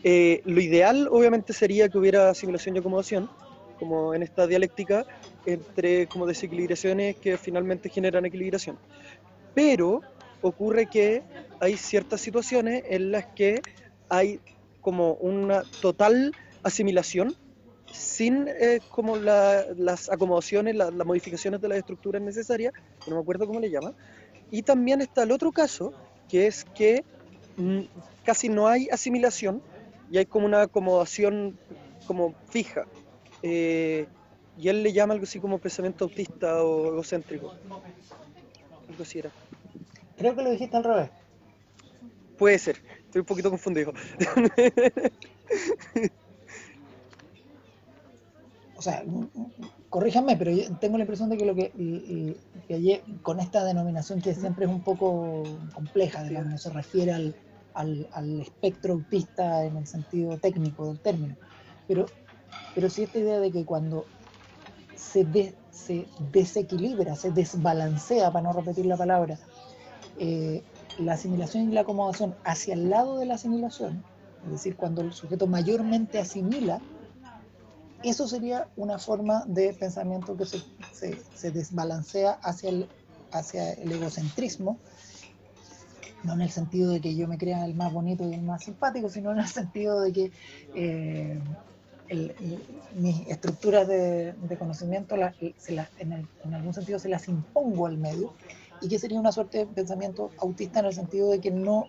eh, 0.05 0.43
lo 0.45 0.61
ideal 0.61 1.09
obviamente 1.11 1.53
sería 1.53 1.89
que 1.89 1.99
hubiera 1.99 2.31
asimilación 2.31 2.77
y 2.77 2.79
acomodación, 2.81 3.29
como 3.79 4.15
en 4.15 4.23
esta 4.23 4.47
dialéctica, 4.47 5.05
entre 5.47 6.07
como 6.09 6.27
desequilibraciones 6.27 7.17
que 7.17 7.39
finalmente 7.39 7.89
generan 7.89 8.27
equilibración. 8.27 8.79
Pero 9.59 10.03
ocurre 10.41 10.87
que 10.87 11.25
hay 11.59 11.77
ciertas 11.77 12.21
situaciones 12.21 12.85
en 12.87 13.11
las 13.11 13.27
que 13.35 13.61
hay 14.09 14.39
como 14.81 15.15
una 15.15 15.65
total 15.83 16.33
asimilación 16.63 17.35
sin 17.91 18.47
eh, 18.47 18.79
como 18.93 19.17
las 19.17 20.09
acomodaciones, 20.11 20.77
las 20.77 20.93
modificaciones 20.93 21.61
de 21.61 21.67
las 21.67 21.79
estructuras 21.79 22.23
necesarias, 22.23 22.73
no 23.09 23.17
me 23.17 23.21
acuerdo 23.21 23.49
cómo 23.49 23.59
le 23.59 23.69
llama. 23.69 23.95
Y 24.53 24.63
también 24.63 25.01
está 25.01 25.25
el 25.25 25.33
otro 25.33 25.51
caso, 25.51 25.93
que 26.29 26.47
es 26.47 26.65
que 26.77 27.03
mm, 27.57 27.81
casi 28.25 28.49
no 28.49 28.69
hay 28.69 28.89
asimilación 28.93 29.61
y 30.09 30.19
hay 30.19 30.27
como 30.27 30.47
una 30.47 30.63
acomodación 30.63 31.59
como 32.07 32.33
fija. 32.49 32.87
Eh, 33.43 34.07
y 34.57 34.69
él 34.69 34.85
le 34.85 34.93
llama 34.93 35.15
algo 35.15 35.25
así 35.25 35.41
como 35.41 35.59
pensamiento 35.59 36.05
autista 36.05 36.63
o 36.63 36.93
egocéntrico. 36.93 37.55
Algo 38.89 39.03
así 39.03 39.19
era. 39.19 39.31
Creo 40.19 40.35
que 40.35 40.43
lo 40.43 40.51
dijiste 40.51 40.77
al 40.77 40.85
revés. 40.85 41.11
Puede 42.37 42.59
ser, 42.59 42.77
estoy 43.05 43.21
un 43.21 43.27
poquito 43.27 43.51
confundido. 43.51 43.93
o 48.77 48.83
sea, 48.83 49.05
corríjanme, 49.89 50.37
pero 50.37 50.53
tengo 50.81 50.99
la 50.99 51.05
impresión 51.05 51.31
de 51.31 51.37
que 51.37 51.47
lo 51.47 51.55
que, 51.55 51.73
que 52.69 53.03
con 53.23 53.41
esta 53.41 53.65
denominación 53.65 54.21
que 54.21 54.35
siempre 54.35 54.67
es 54.67 54.71
un 54.71 54.83
poco 54.83 55.43
compleja, 55.75 56.23
digamos, 56.23 56.51
no 56.51 56.59
se 56.59 56.71
refiere 56.71 57.13
al, 57.13 57.35
al, 57.75 58.41
espectro 58.41 58.95
autista 58.95 59.65
en 59.65 59.77
el 59.77 59.87
sentido 59.87 60.39
técnico 60.39 60.87
del 60.89 61.01
término, 61.01 61.37
pero, 61.87 62.07
pero 62.75 62.91
sí 62.91 63.05
esta 63.05 63.19
idea 63.19 63.41
de 63.41 63.51
que 63.51 63.65
cuando 63.65 64.05
se, 64.95 65.55
se 65.71 66.07
desequilibra, 66.31 67.17
se 67.17 67.31
desbalancea, 67.31 68.33
para 68.33 68.45
no 68.45 68.53
repetir 68.53 68.87
la 68.87 68.97
palabra, 68.97 69.39
eh, 70.19 70.63
la 70.99 71.15
asimilación 71.15 71.71
y 71.71 71.75
la 71.75 71.83
acomodación 71.83 72.35
hacia 72.45 72.75
el 72.75 72.91
lado 72.91 73.19
de 73.19 73.27
la 73.27 73.35
asimilación, 73.35 74.03
es 74.45 74.53
decir, 74.53 74.77
cuando 74.77 75.03
el 75.03 75.13
sujeto 75.13 75.47
mayormente 75.47 76.19
asimila, 76.19 76.81
eso 78.03 78.29
sería 78.29 78.69
una 78.77 78.99
forma 78.99 79.45
de 79.47 79.75
pensamiento 79.75 80.37
que 80.37 80.47
se, 80.47 80.63
se, 81.35 81.51
desbalancea 81.51 82.39
hacia 82.43 82.71
el, 82.71 82.89
hacia 83.33 83.73
el 83.73 83.91
egocentrismo, 83.91 84.79
no 86.23 86.35
en 86.35 86.43
el 86.43 86.51
sentido 86.51 86.93
de 86.93 87.01
que 87.01 87.15
yo 87.15 87.27
me 87.27 87.39
crea 87.39 87.65
el 87.65 87.75
más 87.75 87.93
bonito 87.93 88.29
y 88.29 88.35
el 88.35 88.43
más 88.43 88.65
simpático, 88.65 89.09
sino 89.09 89.33
en 89.33 89.39
el 89.39 89.47
sentido 89.47 90.01
de 90.01 90.13
que 90.13 90.33
eh, 90.75 91.39
mis 92.97 93.27
estructuras 93.29 93.87
de, 93.87 94.35
conocimiento 94.59 95.15
en, 95.17 96.55
algún 96.55 96.75
sentido 96.75 96.99
se 96.99 97.09
las 97.09 97.29
impongo 97.29 97.87
al 97.87 97.99
medio 97.99 98.33
y 98.81 98.89
que 98.89 98.99
sería 98.99 99.21
una 99.21 99.33
suerte 99.33 99.59
de 99.59 99.67
pensamiento 99.67 100.31
autista 100.39 100.81
en 100.81 100.87
el 100.87 100.95
sentido 100.95 101.31
de 101.31 101.41
que 101.41 101.51
no 101.51 101.87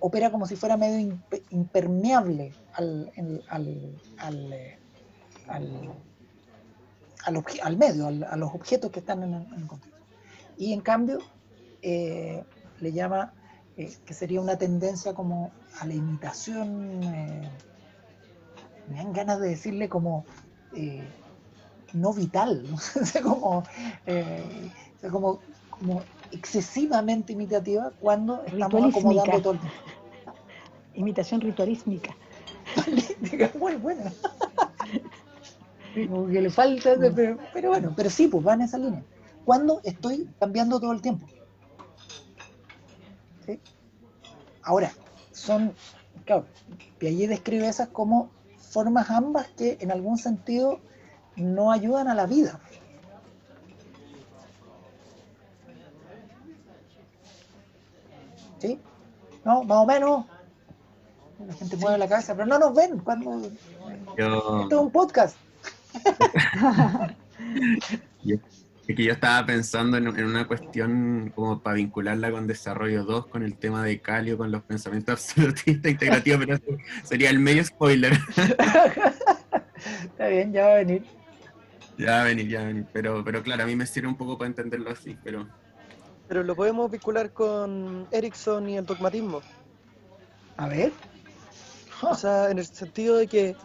opera 0.00 0.30
como 0.30 0.46
si 0.46 0.56
fuera 0.56 0.76
medio 0.76 1.18
impermeable 1.50 2.52
al, 2.74 3.10
al, 3.48 4.00
al, 4.18 4.52
eh, 4.52 4.78
al, 7.62 7.76
medio, 7.76 8.06
a 8.06 8.36
los 8.36 8.54
objetos 8.54 8.90
que 8.90 9.00
están 9.00 9.22
en 9.22 9.34
el, 9.34 9.66
contexto. 9.66 9.98
Y 10.58 10.72
en 10.72 10.80
cambio, 10.80 11.18
eh, 11.82 12.44
le 12.80 12.92
llama 12.92 13.32
eh, 13.76 13.92
que 14.04 14.14
sería 14.14 14.40
una 14.40 14.56
tendencia 14.56 15.14
como 15.14 15.50
a 15.80 15.86
la 15.86 15.94
imitación 15.94 17.00
me 18.88 18.96
dan 18.96 19.12
ganas 19.12 19.40
de 19.40 19.48
decirle 19.48 19.88
como 19.88 20.24
eh, 20.74 21.06
no 21.92 22.12
vital, 22.12 22.64
como, 23.22 23.64
eh, 25.02 25.08
como, 25.10 25.40
como 25.70 26.02
excesivamente 26.32 27.32
imitativa 27.32 27.92
cuando 28.00 28.42
estamos 28.44 28.94
acomodando 28.94 29.40
todo 29.40 29.52
el 29.54 29.60
tiempo. 29.60 29.78
Imitación 30.94 31.40
ritualísmica. 31.40 32.16
Muy 33.58 33.76
buena. 33.76 34.12
como 36.08 36.26
que 36.28 36.40
le 36.40 36.50
falta, 36.50 36.94
pero, 37.14 37.38
pero, 37.52 37.68
bueno, 37.70 37.92
pero 37.96 38.10
sí, 38.10 38.28
pues 38.28 38.46
va 38.46 38.54
en 38.54 38.62
esa 38.62 38.78
línea. 38.78 39.02
Cuando 39.44 39.80
estoy 39.84 40.28
cambiando 40.40 40.80
todo 40.80 40.92
el 40.92 41.00
tiempo. 41.00 41.26
¿Sí? 43.44 43.60
Ahora, 44.62 44.90
son, 45.32 45.72
claro, 46.24 46.46
Piaget 46.98 47.28
describe 47.28 47.68
esas 47.68 47.88
como 47.88 48.30
formas 48.58 49.10
ambas 49.10 49.48
que 49.48 49.78
en 49.80 49.90
algún 49.92 50.18
sentido 50.18 50.80
no 51.36 51.70
ayudan 51.70 52.08
a 52.08 52.14
la 52.14 52.26
vida. 52.26 52.60
¿Sí? 58.58 58.78
¿No? 59.44 59.62
Más 59.64 59.78
o 59.78 59.86
menos. 59.86 60.26
La 61.46 61.52
gente 61.52 61.76
mueve 61.76 61.98
la 61.98 62.08
cabeza, 62.08 62.34
pero 62.34 62.46
no 62.46 62.58
nos 62.58 62.74
ven 62.74 62.98
cuando... 62.98 63.46
Esto 64.16 64.66
es 64.70 64.72
un 64.72 64.90
podcast. 64.90 65.36
Es 68.88 68.94
que 68.94 69.02
yo 69.02 69.12
estaba 69.12 69.44
pensando 69.44 69.96
en, 69.96 70.06
una 70.06 70.46
cuestión 70.46 71.32
como 71.34 71.60
para 71.60 71.74
vincularla 71.74 72.30
con 72.30 72.46
Desarrollo 72.46 73.02
2, 73.02 73.26
con 73.26 73.42
el 73.42 73.56
tema 73.56 73.82
de 73.82 74.00
Calio, 74.00 74.38
con 74.38 74.52
los 74.52 74.62
pensamientos 74.62 75.12
absolutistas 75.36 75.90
integrativos, 75.90 76.46
pero 76.46 76.58
sería 77.02 77.30
el 77.30 77.40
medio 77.40 77.64
spoiler. 77.64 78.12
Está 80.04 80.28
bien, 80.28 80.52
ya 80.52 80.66
va 80.66 80.74
a 80.74 80.76
venir. 80.76 81.04
Ya 81.98 82.10
va 82.12 82.20
a 82.20 82.24
venir, 82.24 82.48
ya 82.48 82.58
va 82.60 82.64
a 82.64 82.68
venir. 82.68 82.86
Pero, 82.92 83.24
pero 83.24 83.42
claro, 83.42 83.64
a 83.64 83.66
mí 83.66 83.74
me 83.74 83.86
sirve 83.86 84.06
un 84.06 84.16
poco 84.16 84.38
para 84.38 84.48
entenderlo 84.48 84.90
así, 84.90 85.18
pero... 85.24 85.48
Pero 86.28 86.42
lo 86.42 86.56
podemos 86.56 86.90
vincular 86.90 87.32
con 87.32 88.06
Erickson 88.10 88.68
y 88.68 88.76
el 88.76 88.86
dogmatismo. 88.86 89.42
A 90.56 90.68
ver. 90.68 90.92
O 92.02 92.14
sea, 92.14 92.50
en 92.50 92.58
el 92.58 92.66
sentido 92.66 93.16
de 93.16 93.26
que 93.26 93.56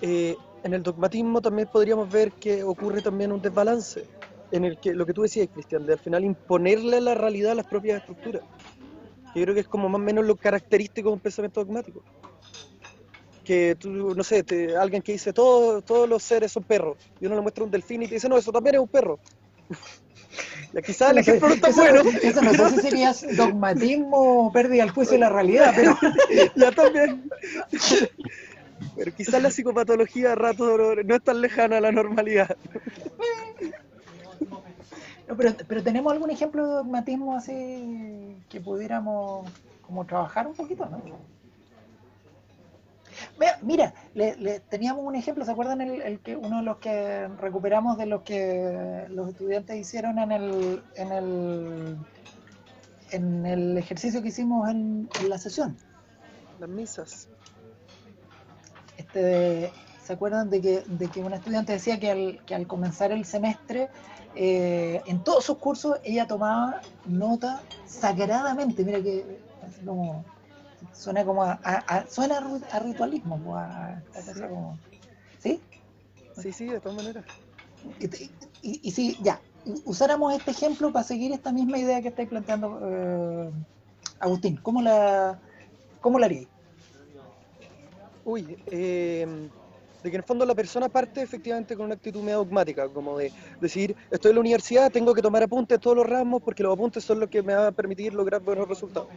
eh, 0.00 0.36
en 0.62 0.74
el 0.74 0.82
dogmatismo 0.82 1.40
también 1.40 1.68
podríamos 1.72 2.10
ver 2.10 2.32
que 2.32 2.62
ocurre 2.62 3.02
también 3.02 3.32
un 3.32 3.42
desbalance 3.42 4.06
en 4.50 4.64
el 4.64 4.78
que 4.78 4.94
lo 4.94 5.04
que 5.04 5.12
tú 5.12 5.22
decías, 5.22 5.48
Cristian, 5.52 5.84
de 5.86 5.94
al 5.94 5.98
final 5.98 6.24
imponerle 6.24 6.96
a 6.98 7.00
la 7.00 7.14
realidad 7.14 7.54
las 7.54 7.66
propias 7.66 8.00
estructuras. 8.00 8.42
Yo 9.34 9.42
creo 9.42 9.54
que 9.54 9.60
es 9.60 9.68
como 9.68 9.88
más 9.88 10.00
o 10.00 10.04
menos 10.04 10.24
lo 10.24 10.36
característico 10.36 11.10
de 11.10 11.14
un 11.14 11.20
pensamiento 11.20 11.62
dogmático. 11.62 12.02
Que 13.44 13.76
tú, 13.78 14.14
no 14.14 14.24
sé, 14.24 14.44
alguien 14.78 15.02
que 15.02 15.12
dice 15.12 15.32
todos 15.32 15.84
todos 15.84 16.08
los 16.08 16.22
seres 16.22 16.52
son 16.52 16.64
perros, 16.64 16.96
y 17.20 17.26
uno 17.26 17.36
le 17.36 17.42
muestra 17.42 17.64
un 17.64 17.70
delfín 17.70 18.02
y 18.02 18.08
te 18.08 18.14
dice, 18.14 18.28
no, 18.28 18.36
eso 18.36 18.52
también 18.52 18.76
es 18.76 18.80
un 18.80 18.88
perro. 18.88 19.18
Y 20.72 20.78
aquí 20.78 20.92
sale 20.92 21.12
el 21.12 21.18
ejemplo 21.18 21.48
no 21.48 21.54
está 21.54 21.70
bueno. 21.70 22.02
Eso 22.22 22.42
no 22.42 22.52
sé 22.52 22.70
si 22.70 22.80
sería 22.80 23.14
dogmatismo 23.36 24.46
o 24.46 24.52
pérdida 24.52 24.82
al 24.82 24.90
juicio 24.90 25.14
de 25.14 25.20
la 25.20 25.28
realidad, 25.28 25.72
pero. 25.74 25.96
ya 26.56 26.72
también. 26.72 27.30
pero 28.96 29.14
quizás 29.14 29.42
la 29.42 29.50
psicopatología 29.50 30.32
a 30.32 30.34
rato 30.34 30.94
no 31.04 31.14
es 31.14 31.22
tan 31.22 31.40
lejana 31.40 31.78
a 31.78 31.80
la 31.80 31.92
normalidad 31.92 32.56
pero, 35.36 35.54
pero 35.66 35.82
tenemos 35.82 36.12
algún 36.12 36.30
ejemplo 36.30 36.66
de 36.66 36.74
dogmatismo 36.74 37.36
así 37.36 38.36
que 38.48 38.60
pudiéramos 38.60 39.50
como 39.82 40.04
trabajar 40.04 40.46
un 40.46 40.54
poquito, 40.54 40.86
¿no? 40.86 41.00
Mira, 43.62 43.94
le, 44.14 44.60
teníamos 44.68 45.04
un 45.04 45.14
ejemplo, 45.14 45.44
¿se 45.44 45.50
acuerdan 45.50 45.80
el, 45.80 46.20
que 46.20 46.36
uno 46.36 46.58
de 46.58 46.62
los 46.62 46.78
que 46.78 47.28
recuperamos 47.28 47.98
de 47.98 48.06
los 48.06 48.22
que 48.22 49.06
los 49.10 49.28
estudiantes 49.30 49.76
hicieron 49.76 50.18
en 50.18 50.32
el 50.32 50.82
en 50.96 51.12
el 51.12 51.96
en 53.10 53.46
el 53.46 53.78
ejercicio 53.78 54.22
que 54.22 54.28
hicimos 54.28 54.68
en, 54.68 55.08
la 55.28 55.38
sesión? 55.38 55.76
Las 56.58 56.68
misas. 56.68 57.28
Este, 58.96 59.72
¿Se 60.02 60.12
acuerdan 60.12 60.50
de 60.50 60.60
que, 60.60 60.80
de 60.86 61.08
que 61.08 61.20
un 61.20 61.32
estudiante 61.32 61.72
decía 61.72 62.00
que 62.00 62.10
al, 62.10 62.44
que 62.46 62.54
al 62.54 62.66
comenzar 62.66 63.12
el 63.12 63.24
semestre 63.24 63.88
eh, 64.34 65.02
en 65.06 65.22
todos 65.24 65.44
sus 65.44 65.58
cursos 65.58 65.98
ella 66.04 66.26
tomaba 66.26 66.80
nota 67.06 67.60
sagradamente, 67.86 68.84
mira 68.84 69.02
que 69.02 69.38
suena 70.92 71.24
como 71.24 71.42
a, 71.42 72.06
suena 72.08 72.38
a 72.70 72.78
ritualismo, 72.78 73.38
sí. 75.40 75.60
¿sí? 76.42 76.52
Sí, 76.52 76.66
de 76.66 76.80
todas 76.80 76.96
maneras. 76.96 77.24
Y, 78.62 78.90
si 78.90 79.16
ya, 79.22 79.40
usáramos 79.84 80.34
este 80.34 80.50
ejemplo 80.50 80.92
para 80.92 81.04
seguir 81.04 81.32
esta 81.32 81.52
misma 81.52 81.78
idea 81.78 82.02
que 82.02 82.08
estáis 82.08 82.28
planteando, 82.28 82.80
eh, 82.82 83.50
Agustín, 84.20 84.56
¿cómo 84.62 84.82
la, 84.82 85.40
cómo 86.00 86.18
la 86.18 86.26
haríais? 86.26 86.48
Uy, 88.24 88.58
eh, 88.66 89.48
de 90.02 90.10
que 90.10 90.16
en 90.16 90.22
el 90.22 90.26
fondo 90.26 90.44
la 90.44 90.54
persona 90.54 90.88
parte 90.88 91.22
efectivamente 91.22 91.76
con 91.76 91.86
una 91.86 91.94
actitud 91.94 92.22
medio 92.22 92.38
dogmática, 92.38 92.88
como 92.88 93.18
de 93.18 93.32
decir, 93.60 93.94
estoy 94.10 94.30
en 94.30 94.36
la 94.36 94.40
universidad, 94.40 94.90
tengo 94.92 95.14
que 95.14 95.22
tomar 95.22 95.42
apuntes 95.42 95.80
todos 95.80 95.96
los 95.96 96.06
ramos 96.06 96.42
porque 96.42 96.62
los 96.62 96.72
apuntes 96.72 97.04
son 97.04 97.20
los 97.20 97.28
que 97.28 97.42
me 97.42 97.54
van 97.54 97.66
a 97.66 97.72
permitir 97.72 98.14
lograr 98.14 98.40
buenos 98.42 98.68
resultados. 98.68 99.08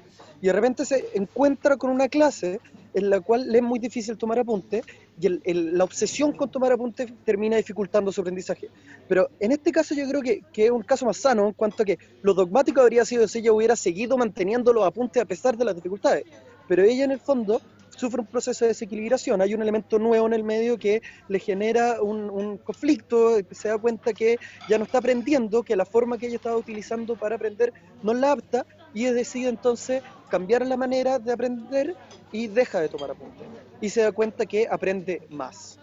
Y 0.42 0.48
de 0.48 0.54
repente 0.54 0.86
se 0.86 1.10
encuentra 1.14 1.78
con 1.78 1.92
una 1.92 2.10
clase 2.10 2.60
en 2.94 3.10
la 3.10 3.22
cual 3.22 3.50
le 3.50 3.60
es 3.60 3.64
muy 3.64 3.80
difícil 3.80 4.18
tomar 4.18 4.40
apuntes 4.40 4.84
y 5.20 5.30
la 5.54 5.84
obsesión 5.84 6.32
con 6.34 6.50
tomar 6.50 6.72
apuntes 6.72 7.12
termina 7.24 7.58
dificultando 7.58 8.12
su 8.12 8.22
aprendizaje. 8.22 8.70
Pero 9.08 9.30
en 9.40 9.52
este 9.52 9.72
caso 9.72 9.94
yo 9.94 10.08
creo 10.08 10.22
que, 10.22 10.42
que, 10.52 10.66
es 10.66 10.72
un 10.72 10.82
caso 10.82 11.06
más 11.06 11.18
sano 11.18 11.48
en 11.48 11.54
cuanto 11.54 11.84
a 11.84 11.86
que 11.86 12.00
lo 12.22 12.34
dogmático 12.34 12.82
habría 12.82 13.06
sido 13.06 13.28
si 13.28 13.40
ella 13.40 13.54
hubiera 13.54 13.76
seguido 13.76 14.18
manteniendo 14.18 14.74
los 14.74 14.86
apuntes 14.86 15.22
a 15.22 15.26
pesar 15.26 15.56
de 15.58 15.66
las 15.66 15.76
dificultades. 15.76 16.26
Pero 16.72 16.84
ella 16.84 17.04
en 17.04 17.12
el 17.12 17.20
fondo 17.20 17.62
sufre 17.90 18.22
un 18.22 18.28
proceso 18.28 18.64
de 18.64 18.70
desequilibración. 18.70 19.42
Hay 19.42 19.54
un 19.54 19.62
elemento 19.62 20.00
nuevo 20.00 20.26
en 20.26 20.32
el 20.32 20.46
medio 20.46 20.78
que 20.78 21.02
le 21.28 21.38
genera 21.38 22.02
un, 22.02 22.58
conflicto, 22.60 23.36
se 23.52 23.68
da 23.68 23.78
cuenta 23.78 24.14
que 24.14 24.38
ya 24.70 24.78
no 24.78 24.86
está 24.86 25.00
aprendiendo, 25.00 25.64
que 25.64 25.76
la 25.76 25.84
forma 25.84 26.18
que 26.18 26.28
ella 26.28 26.38
estaba 26.38 26.56
utilizando 26.56 27.18
para 27.18 27.36
aprender 27.36 27.74
no 28.04 28.14
la 28.14 28.32
apta 28.32 28.66
y 28.94 29.04
decide 29.04 29.50
entonces 29.50 30.02
cambiar 30.30 30.66
la 30.66 30.78
manera 30.78 31.20
de 31.20 31.34
aprender 31.34 31.94
y 32.32 32.48
deja 32.48 32.80
de 32.80 32.88
tomar 32.88 33.12
apuntes. 33.12 33.46
Y 33.82 33.90
se 33.90 34.04
da 34.04 34.14
cuenta 34.14 34.46
que 34.46 34.70
aprende 34.72 35.28
más. 35.30 35.78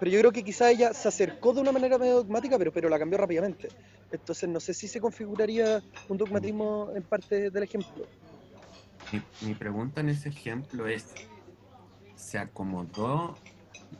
Pero 0.00 0.10
yo 0.10 0.20
creo 0.20 0.32
que 0.32 0.42
quizá 0.42 0.70
ella 0.70 0.94
se 0.94 1.06
acercó 1.06 1.52
de 1.52 1.60
una 1.60 1.72
manera 1.72 1.98
medio 1.98 2.14
dogmática, 2.14 2.56
pero, 2.56 2.72
pero 2.72 2.88
la 2.88 2.98
cambió 2.98 3.18
rápidamente. 3.18 3.68
Entonces 4.10 4.48
no 4.48 4.58
sé 4.58 4.72
si 4.72 4.88
se 4.88 5.02
configuraría 5.02 5.82
un 6.08 6.16
dogmatismo 6.16 6.92
en 6.94 7.02
parte 7.02 7.50
del 7.50 7.62
ejemplo. 7.62 8.06
Mi, 9.42 9.54
pregunta 9.54 10.00
en 10.00 10.08
ese 10.08 10.28
ejemplo 10.28 10.86
es, 10.86 11.14
¿se 12.16 12.38
acomodó, 12.38 13.36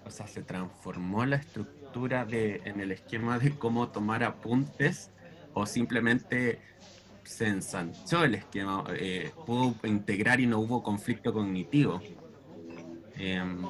o 0.04 0.10
sea, 0.10 0.26
se 0.26 0.42
transformó 0.42 1.24
la 1.24 1.36
estructura 1.36 2.24
de, 2.24 2.60
en 2.64 2.80
el 2.80 2.92
esquema 2.92 3.38
de 3.38 3.56
cómo 3.56 3.88
tomar 3.88 4.24
apuntes 4.24 5.10
o 5.54 5.64
simplemente 5.64 6.60
se 7.24 7.48
ensanchó 7.48 8.24
el 8.24 8.36
esquema, 8.36 8.84
eh, 8.94 9.32
pudo 9.44 9.74
integrar 9.84 10.40
y 10.40 10.46
no 10.46 10.58
hubo 10.58 10.82
conflicto 10.82 11.32
cognitivo? 11.32 12.00
Em, 13.16 13.62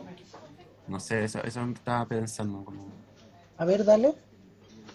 no 0.87 1.01
sé, 1.01 1.25
eso, 1.25 1.43
eso 1.43 1.63
estaba 1.65 2.07
pensando. 2.07 2.65
A 3.59 3.65
ver, 3.65 3.85
dale. 3.85 4.15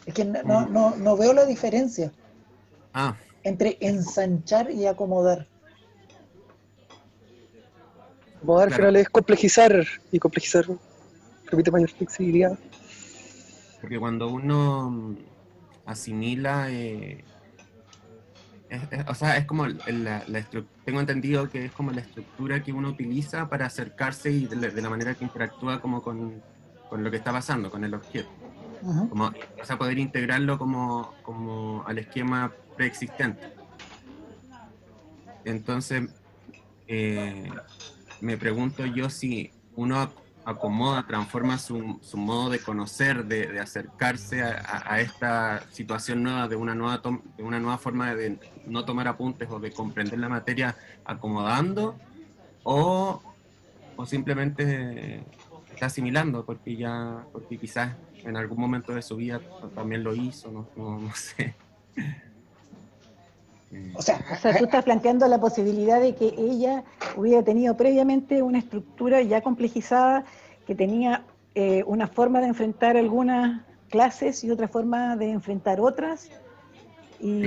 Es 0.06 0.14
que 0.14 0.26
no, 0.26 0.66
no, 0.68 0.96
no 0.96 1.18
veo 1.18 1.34
la 1.34 1.46
diferencia. 1.46 2.12
Ah, 2.94 3.16
entre 3.44 3.78
ensanchar 3.82 4.72
y 4.72 4.86
acomodar. 4.86 5.48
Al 8.48 8.74
final 8.74 8.96
es 8.96 9.10
complejizar 9.10 9.86
y 10.12 10.20
complejizar 10.20 10.66
permite 11.46 11.72
mayor 11.72 11.90
flexibilidad. 11.90 12.58
Porque 13.80 14.00
cuando 14.00 14.30
uno 14.30 15.16
asimila, 15.86 16.72
eh, 16.72 17.24
o 19.08 19.14
sea, 19.14 19.38
es 19.38 19.46
como 19.46 19.68
la, 19.68 20.24
tengo 20.86 21.00
entendido 21.00 21.50
que 21.50 21.66
es 21.66 21.72
como 21.72 21.92
la 21.92 22.02
estructura 22.02 22.64
que 22.64 22.72
uno 22.72 22.90
utiliza 22.90 23.50
para 23.50 23.66
acercarse 23.66 24.32
y 24.32 24.46
de, 24.46 24.82
la 24.82 24.90
manera 24.90 25.14
que 25.14 25.26
interactúa 25.26 25.82
como 25.82 26.02
con, 26.02 26.42
con, 26.90 27.04
lo 27.04 27.12
que 27.12 27.18
está 27.18 27.32
pasando, 27.32 27.70
con 27.70 27.84
el 27.84 27.94
objeto. 27.94 28.30
como, 29.10 29.26
o 29.26 29.66
sea, 29.66 29.78
poder 29.78 30.00
integrarlo 30.00 30.58
como, 30.58 31.14
como 31.22 31.84
al 31.86 32.00
esquema 32.00 32.54
preexistente. 32.78 33.54
Entonces, 35.44 36.10
eh, 36.88 37.50
me 38.22 38.38
pregunto 38.38 38.86
yo 38.86 39.10
si 39.10 39.52
uno 39.76 40.10
acomoda, 40.46 41.06
transforma 41.06 41.58
su, 41.58 42.00
su 42.02 42.18
modo 42.18 42.50
de 42.50 42.60
conocer, 42.60 43.26
de, 43.26 43.48
de 43.48 43.60
acercarse 43.60 44.42
a, 44.42 44.84
a, 44.86 45.00
esta 45.02 45.64
situación 45.72 46.24
nueva, 46.24 46.48
de 46.48 46.56
una 46.56 46.74
nueva, 46.74 47.02
de 47.38 47.44
una 47.44 47.60
nueva 47.60 47.78
forma 47.78 48.16
de 48.16 48.40
no 48.66 48.86
tomar 48.86 49.08
apuntes 49.08 49.50
o 49.52 49.60
de 49.60 49.72
comprender 49.72 50.20
la 50.20 50.30
materia 50.30 50.76
acomodando, 51.06 51.96
o, 52.64 53.22
o 53.96 54.06
simplemente 54.06 55.24
está 55.74 55.88
asimilando, 55.88 56.46
porque 56.46 56.76
ya, 56.76 57.24
porque 57.32 57.58
quizás 57.58 57.96
en 58.24 58.38
algún 58.38 58.60
momento 58.60 58.94
de 58.94 59.02
su 59.02 59.18
vida 59.18 59.42
también 59.76 60.04
lo 60.04 60.16
hizo, 60.16 60.52
no, 60.52 60.68
no, 60.76 61.00
no 61.00 61.16
sé. 61.16 61.56
O 63.96 64.02
sea, 64.02 64.20
o 64.32 64.36
sea, 64.36 64.58
tú 64.58 64.66
estás 64.66 64.84
planteando 64.84 65.28
la 65.28 65.40
posibilidad 65.40 66.02
de 66.02 66.14
que 66.16 66.34
ella 66.38 66.84
hubiera 67.16 67.42
tenido 67.44 67.78
previamente 67.78 68.42
una 68.42 68.60
estructura 68.60 69.22
ya 69.22 69.42
complejizada, 69.42 70.26
que 70.68 70.76
tenía 70.76 71.24
eh, 71.56 71.84
una 71.88 72.08
forma 72.08 72.42
de 72.42 72.48
enfrentar 72.48 72.98
algunas 72.98 73.62
clases 73.90 74.44
y 74.44 74.52
otra 74.52 74.68
forma 74.68 75.16
de 75.16 75.32
enfrentar 75.32 75.80
otras. 75.80 76.30
Y, 77.20 77.44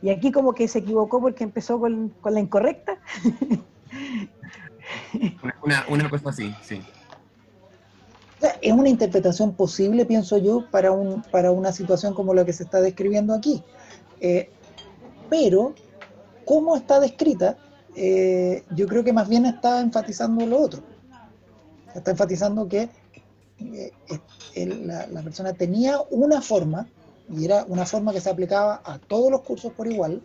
y 0.00 0.10
aquí 0.10 0.30
como 0.30 0.54
que 0.54 0.68
se 0.68 0.78
equivocó 0.78 1.20
porque 1.20 1.44
empezó 1.44 1.80
con, 1.80 2.10
con 2.20 2.34
la 2.34 2.40
incorrecta. 2.40 2.98
Una, 5.62 5.84
una, 5.88 6.10
cosa 6.10 6.30
así, 6.30 6.54
sí. 6.62 6.82
Es 8.60 8.72
una 8.72 8.88
interpretación 8.88 9.54
posible, 9.54 10.04
pienso 10.04 10.38
yo, 10.38 10.68
para, 10.70 10.90
un, 10.90 11.22
para 11.22 11.52
una 11.52 11.72
situación 11.72 12.14
como 12.14 12.34
la 12.34 12.44
que 12.44 12.52
se 12.52 12.64
está 12.64 12.80
describiendo 12.80 13.32
aquí. 13.34 13.62
Eh, 14.20 14.50
pero 15.28 15.74
cómo 16.44 16.76
está 16.76 17.00
descrita, 17.00 17.56
eh, 17.94 18.64
yo 18.74 18.86
creo 18.86 19.04
que 19.04 19.12
más 19.12 19.28
bien 19.28 19.46
está 19.46 19.80
enfatizando 19.80 20.46
lo 20.46 20.60
otro. 20.60 20.82
Está 21.94 22.10
enfatizando 22.12 22.68
que 22.68 22.88
eh, 23.60 23.92
la, 25.10 25.22
persona 25.22 25.52
tenía 25.52 26.00
una 26.10 26.40
forma, 26.40 26.88
y 27.28 27.44
era 27.44 27.64
una 27.68 27.86
forma 27.86 28.12
que 28.12 28.20
se 28.20 28.30
aplicaba 28.30 28.82
a 28.84 28.98
todos 28.98 29.30
los 29.30 29.42
cursos 29.42 29.72
por 29.72 29.86
igual, 29.86 30.22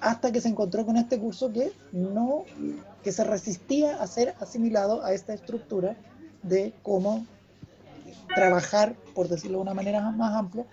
hasta 0.00 0.32
que 0.32 0.40
se 0.40 0.48
encontró 0.48 0.84
con 0.84 0.96
este 0.96 1.18
curso 1.18 1.52
que 1.52 1.72
no, 1.92 2.44
que 3.02 3.12
se 3.12 3.24
resistía 3.24 4.02
a 4.02 4.06
ser 4.06 4.34
asimilado 4.40 5.04
a 5.04 5.12
esta 5.12 5.32
estructura 5.32 5.96
de 6.42 6.74
cómo 6.82 7.26
trabajar, 8.34 8.94
por 9.14 9.28
decirlo 9.28 9.58
de 9.58 9.62
una 9.62 9.74
manera 9.74 10.10
más 10.10 10.34
amplia, 10.34 10.66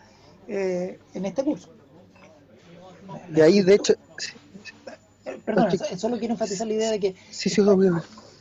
eh, 0.47 0.99
en 1.13 1.25
este 1.25 1.43
curso. 1.43 1.69
De 3.29 3.41
ahí, 3.41 3.61
de 3.61 3.75
hecho... 3.75 3.93
Perdón, 5.45 5.69
solo 5.97 6.19
quiero 6.19 6.33
enfatizar 6.33 6.67
la 6.67 6.73
idea 6.73 6.91
de 6.91 6.99
que... 6.99 7.15
Sí, 7.29 7.49
sí, 7.49 7.61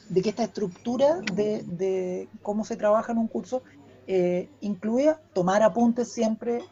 de 0.09 0.21
que 0.21 0.29
esta 0.29 0.45
estructura 0.45 1.21
de, 1.33 2.29
cómo 2.43 2.65
se 2.65 2.77
trabaja 2.77 3.13
en 3.13 3.19
un 3.19 3.29
curso 3.29 3.63
eh, 4.07 4.49
incluye 4.61 5.15
tomar 5.33 5.63
apuntes 5.63 6.13
siempre, 6.13 6.63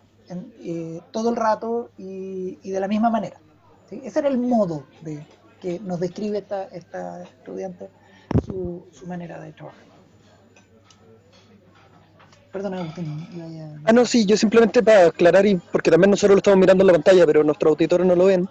eh, 0.62 1.00
todo 1.10 1.30
el 1.30 1.36
rato 1.36 1.90
y, 1.96 2.70
de 2.70 2.80
la 2.80 2.88
misma 2.88 3.08
manera. 3.08 3.40
Ese 3.90 4.18
era 4.18 4.28
el 4.28 4.38
modo 4.38 4.84
de 5.00 5.24
que 5.60 5.80
nos 5.80 6.00
describe 6.00 6.38
esta, 6.38 6.64
esta 6.64 7.22
estudiante 7.22 7.88
su, 8.44 8.86
su 8.92 9.06
manera 9.06 9.40
de 9.40 9.52
trabajar. 9.52 9.89
Perdona, 12.52 12.80
Agustín. 12.80 13.28
Ah, 13.84 13.92
no, 13.92 14.04
sí, 14.04 14.26
yo 14.26 14.36
simplemente 14.36 14.82
para 14.82 15.06
aclarar, 15.06 15.46
y 15.46 15.56
porque 15.56 15.90
también 15.90 16.10
nosotros 16.10 16.34
lo 16.34 16.38
estamos 16.38 16.58
mirando 16.58 16.82
en 16.82 16.88
la 16.88 16.92
pantalla, 16.94 17.24
pero 17.26 17.44
nuestros 17.44 17.70
auditores 17.70 18.06
no 18.06 18.16
lo 18.16 18.26
ven, 18.26 18.48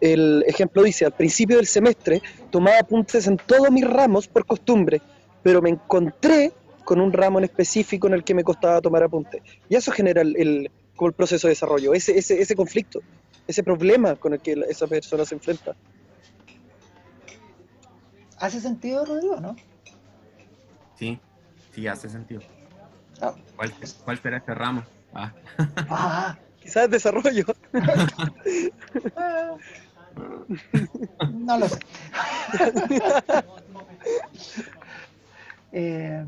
el 0.00 0.44
ejemplo 0.46 0.82
dice, 0.82 1.04
al 1.04 1.12
principio 1.12 1.56
del 1.56 1.66
semestre 1.66 2.22
tomaba 2.50 2.78
apuntes 2.78 3.26
en 3.26 3.36
todos 3.36 3.70
mis 3.70 3.86
ramos 3.86 4.28
por 4.28 4.46
costumbre, 4.46 5.02
pero 5.42 5.60
me 5.60 5.70
encontré 5.70 6.52
con 6.84 7.00
un 7.00 7.12
ramo 7.12 7.38
en 7.38 7.44
específico 7.44 8.06
en 8.06 8.14
el 8.14 8.24
que 8.24 8.34
me 8.34 8.44
costaba 8.44 8.80
tomar 8.80 9.02
apuntes. 9.02 9.42
Y 9.68 9.76
eso 9.76 9.92
genera 9.92 10.22
el, 10.22 10.70
como 10.96 11.08
el 11.08 11.14
proceso 11.14 11.46
de 11.48 11.52
desarrollo, 11.52 11.92
ese, 11.92 12.16
ese, 12.16 12.40
ese 12.40 12.54
conflicto, 12.56 13.00
ese 13.46 13.62
problema 13.62 14.16
con 14.16 14.32
el 14.32 14.40
que 14.40 14.52
esa 14.68 14.86
persona 14.86 15.24
se 15.24 15.34
enfrenta. 15.34 15.74
¿Hace 18.38 18.60
sentido, 18.60 19.04
Rodrigo, 19.04 19.38
no? 19.40 19.54
Sí, 20.96 21.18
sí, 21.74 21.86
hace 21.86 22.08
sentido. 22.08 22.40
¿Cuál, 23.56 24.18
será 24.18 24.38
este 24.38 24.54
ramo? 24.54 24.82
Ah. 25.14 25.32
ah. 25.90 26.38
Quizás 26.60 26.90
desarrollo. 26.90 27.46
no 31.32 31.58
lo 31.58 31.68
sé. 31.68 31.78
eh, 35.72 36.24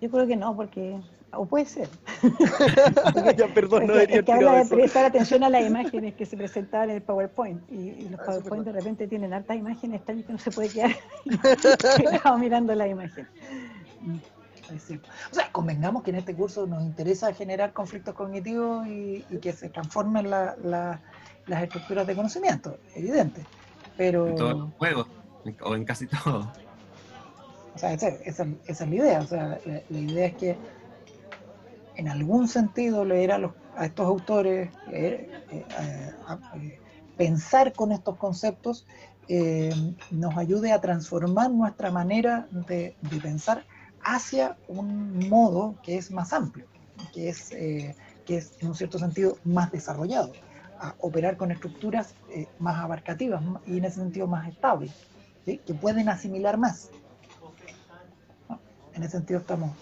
yo 0.00 0.10
creo 0.10 0.26
que 0.26 0.36
no, 0.36 0.54
porque. 0.54 1.00
O 1.36 1.46
puede 1.46 1.64
ser. 1.66 1.88
ya, 3.36 3.52
perdón, 3.52 3.88
no 3.88 3.94
debería 3.94 4.22
que 4.22 4.32
habla 4.32 4.62
de 4.62 4.66
prestar 4.66 5.06
atención 5.06 5.42
a 5.42 5.50
las 5.50 5.66
imágenes 5.66 6.14
que 6.14 6.26
se 6.26 6.36
presentaban 6.36 6.90
en 6.90 6.96
el 6.96 7.02
PowerPoint. 7.02 7.60
Y, 7.72 8.08
los 8.08 8.20
ah, 8.20 8.24
PowerPoint 8.26 8.64
de 8.64 8.72
repente 8.72 9.08
tienen 9.08 9.32
hartas 9.32 9.56
imágenes, 9.56 10.04
tal 10.04 10.20
y 10.20 10.22
que 10.22 10.32
no 10.32 10.38
se 10.38 10.52
puede 10.52 10.68
quedar 10.68 10.94
mirando 12.38 12.72
la 12.76 12.86
imagen. 12.86 13.26
O 14.70 15.34
sea, 15.34 15.50
convengamos 15.52 16.02
que 16.02 16.10
en 16.10 16.16
este 16.16 16.34
curso 16.34 16.66
nos 16.66 16.82
interesa 16.82 17.32
generar 17.32 17.72
conflictos 17.72 18.14
cognitivos 18.14 18.86
y, 18.86 19.24
que 19.40 19.52
se 19.52 19.68
transformen 19.68 20.30
las 20.30 20.98
estructuras 21.62 22.06
de 22.06 22.14
conocimiento, 22.14 22.78
evidente. 22.94 23.44
Pero... 23.96 24.28
En 24.28 24.36
todos 24.36 24.58
los 24.58 24.74
juegos, 24.74 25.06
o 25.62 25.74
en 25.74 25.84
casi 25.84 26.06
todo. 26.06 26.50
O 27.74 27.78
sea, 27.78 27.92
esa, 27.92 28.08
es 28.66 28.80
la 28.80 28.86
idea. 28.86 29.20
O 29.20 29.26
sea, 29.26 29.58
la, 29.64 29.98
idea 29.98 30.26
es 30.26 30.36
que 30.36 30.56
en 31.96 32.08
algún 32.08 32.48
sentido 32.48 33.04
leer 33.04 33.32
a, 33.32 33.38
los, 33.38 33.52
a 33.76 33.86
estos 33.86 34.06
autores, 34.06 34.70
leer, 34.88 35.44
eh, 35.50 35.64
eh, 35.80 36.80
pensar 37.16 37.72
con 37.72 37.92
estos 37.92 38.16
conceptos, 38.16 38.86
eh, 39.28 39.72
nos 40.10 40.36
ayude 40.36 40.72
a 40.72 40.80
transformar 40.80 41.50
nuestra 41.50 41.90
manera 41.90 42.46
de, 42.50 42.96
de 43.00 43.20
pensar 43.20 43.64
hacia 44.04 44.56
un 44.68 45.28
modo 45.28 45.74
que 45.82 45.96
es 45.96 46.10
más 46.10 46.32
amplio, 46.32 46.66
que 47.12 47.28
es, 47.28 47.50
eh, 47.52 47.94
que 48.24 48.36
es 48.36 48.52
en 48.60 48.68
un 48.68 48.74
cierto 48.74 48.98
sentido 48.98 49.38
más 49.44 49.72
desarrollado, 49.72 50.32
a 50.78 50.94
operar 51.00 51.36
con 51.36 51.50
estructuras 51.50 52.14
eh, 52.30 52.46
más 52.58 52.82
abarcativas 52.82 53.42
y 53.66 53.78
en 53.78 53.84
ese 53.84 53.96
sentido 53.96 54.26
más 54.26 54.48
estables, 54.48 54.92
que 55.44 55.74
pueden 55.74 56.08
asimilar 56.08 56.56
más. 56.56 56.90
En 58.94 59.02
ese 59.02 59.12
sentido 59.12 59.40
estamos... 59.40 59.72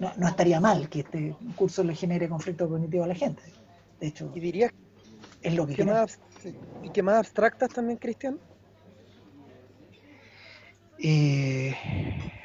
No, 0.00 0.28
estaría 0.28 0.60
mal 0.60 0.88
que 0.88 1.00
este 1.00 1.36
curso 1.56 1.82
le 1.84 1.94
genere 1.94 2.28
conflicto 2.28 2.68
cognitivo 2.68 3.04
a 3.04 3.06
la 3.06 3.14
gente. 3.14 3.42
De 4.00 4.08
hecho, 4.08 4.30
y 4.34 4.40
dirías 4.40 4.72
es 5.40 5.54
lo 5.54 5.66
que... 5.66 5.84
más, 5.84 6.18
¿Y 6.82 6.90
que 6.90 7.02
más 7.02 7.16
abstractas 7.16 7.70
también, 7.70 7.98
Cristian? 7.98 8.38
Eh, 10.98 11.74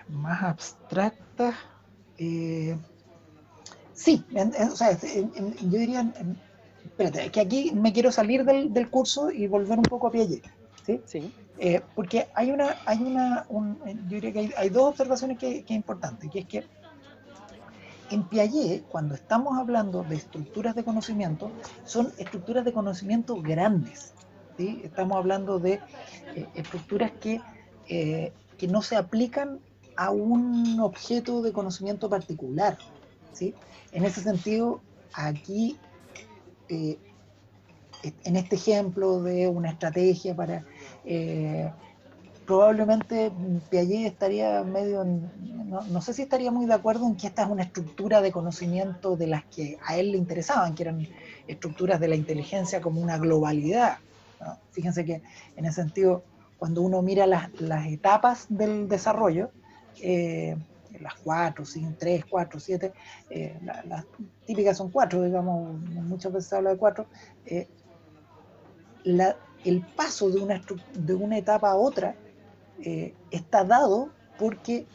más 0.10 0.44
abstracta. 0.44 1.54
Eh, 2.18 2.78
sí, 3.94 4.26
o 4.36 4.76
sea, 4.76 4.98
yo 5.00 5.80
diría, 5.80 6.12
espérate, 6.84 7.32
que 7.32 7.40
aquí 7.40 7.72
me 7.74 7.94
quiero 7.94 8.12
salir 8.12 8.44
del, 8.44 8.90
curso 8.90 9.32
y 9.32 9.48
volver 9.48 9.78
un 9.78 9.86
poco 9.86 10.08
a 10.08 10.12
Piaget. 10.12 10.44
¿sí? 10.86 11.02
sí. 11.06 11.34
Eh, 11.58 11.82
porque 11.96 12.28
hay 12.36 12.52
una, 12.52 12.78
hay 12.86 13.00
una, 13.00 13.46
yo 13.50 14.00
diría 14.08 14.32
que 14.32 14.54
hay, 14.56 14.70
dos 14.70 14.92
observaciones 14.92 15.38
que, 15.38 15.64
que 15.64 15.74
es 15.74 15.78
importante, 15.78 16.30
que 16.30 16.40
es 16.40 16.46
que 16.46 16.64
en 18.12 18.24
Piaget, 18.24 18.84
cuando 18.88 19.14
estamos 19.14 19.58
hablando 19.58 20.04
de 20.04 20.16
estructuras 20.16 20.74
de 20.74 20.84
conocimiento, 20.84 21.52
son 21.84 22.12
estructuras 22.18 22.66
de 22.66 22.74
conocimiento 22.74 23.40
grandes. 23.42 24.14
¿sí? 24.58 24.82
Estamos 24.84 25.18
hablando 25.18 25.60
de 25.60 25.80
eh, 26.36 26.48
estructuras 26.56 27.12
que, 27.20 27.42
que 27.86 28.68
no 28.68 28.82
se 28.82 28.96
aplican 28.96 29.60
a 30.00 30.12
un 30.12 30.80
objeto 30.80 31.42
de 31.42 31.52
conocimiento 31.52 32.10
particular. 32.10 32.78
¿sí? 33.34 33.54
En 33.92 34.06
ese 34.06 34.22
sentido, 34.22 34.80
aquí 35.14 35.78
eh, 36.70 36.98
en 38.24 38.38
este 38.38 38.56
ejemplo 38.56 39.22
de 39.22 39.50
una 39.50 39.72
estrategia 39.72 40.34
para... 40.34 40.64
probablemente 42.46 43.30
Piaget 43.70 44.08
estaría 44.08 44.64
medio, 44.64 45.04
no, 45.04 45.82
no, 45.82 46.02
sé 46.02 46.14
si 46.14 46.22
estaría 46.22 46.50
muy 46.50 46.66
de 46.66 46.76
acuerdo 46.76 47.06
en 47.06 47.18
que 47.18 47.28
esta 47.28 47.44
es 47.44 47.50
una 47.50 47.64
estructura 47.64 48.22
de 48.22 48.32
conocimiento 48.32 49.18
de 49.18 49.28
las 49.28 49.44
que 49.54 49.78
a 49.86 49.98
él 49.98 50.14
le 50.14 50.18
interesaban, 50.18 50.76
que 50.76 50.84
eran 50.84 51.08
estructuras 51.46 52.00
de 52.00 52.08
la 52.08 52.16
inteligencia 52.16 52.80
como 52.80 53.02
una 53.02 53.18
globalidad. 53.18 53.98
Fíjense 54.72 55.04
que 55.04 55.22
en 55.58 55.66
ese 55.66 55.82
sentido, 55.82 56.24
cuando 56.58 56.82
uno 56.82 57.02
mira 57.02 57.28
las, 57.28 57.50
las 57.60 57.86
etapas 57.88 58.46
del 58.48 58.88
desarrollo, 58.88 59.52
eh, 60.02 60.58
las 61.00 61.16
cuatro, 61.16 61.66
cinco, 61.66 61.96
tres, 62.00 62.26
cuatro, 62.30 62.60
siete, 62.60 62.94
eh, 63.30 63.58
las 63.62 64.06
típicas 64.46 64.78
son 64.78 64.90
cuatro, 64.90 65.24
digamos, 65.24 65.80
muchas 65.82 66.34
veces 66.34 66.50
se 66.50 66.56
habla 66.56 66.72
de 66.72 66.78
cuatro, 66.78 67.08
eh, 67.46 67.68
el 69.06 69.82
paso 69.96 70.30
de 70.30 70.42
una, 70.42 70.62
de 70.94 71.14
una 71.16 71.38
etapa 71.38 71.72
a 71.72 71.76
otra 71.76 72.16
está 73.32 73.64
dado 73.66 74.10
porque 74.38 74.88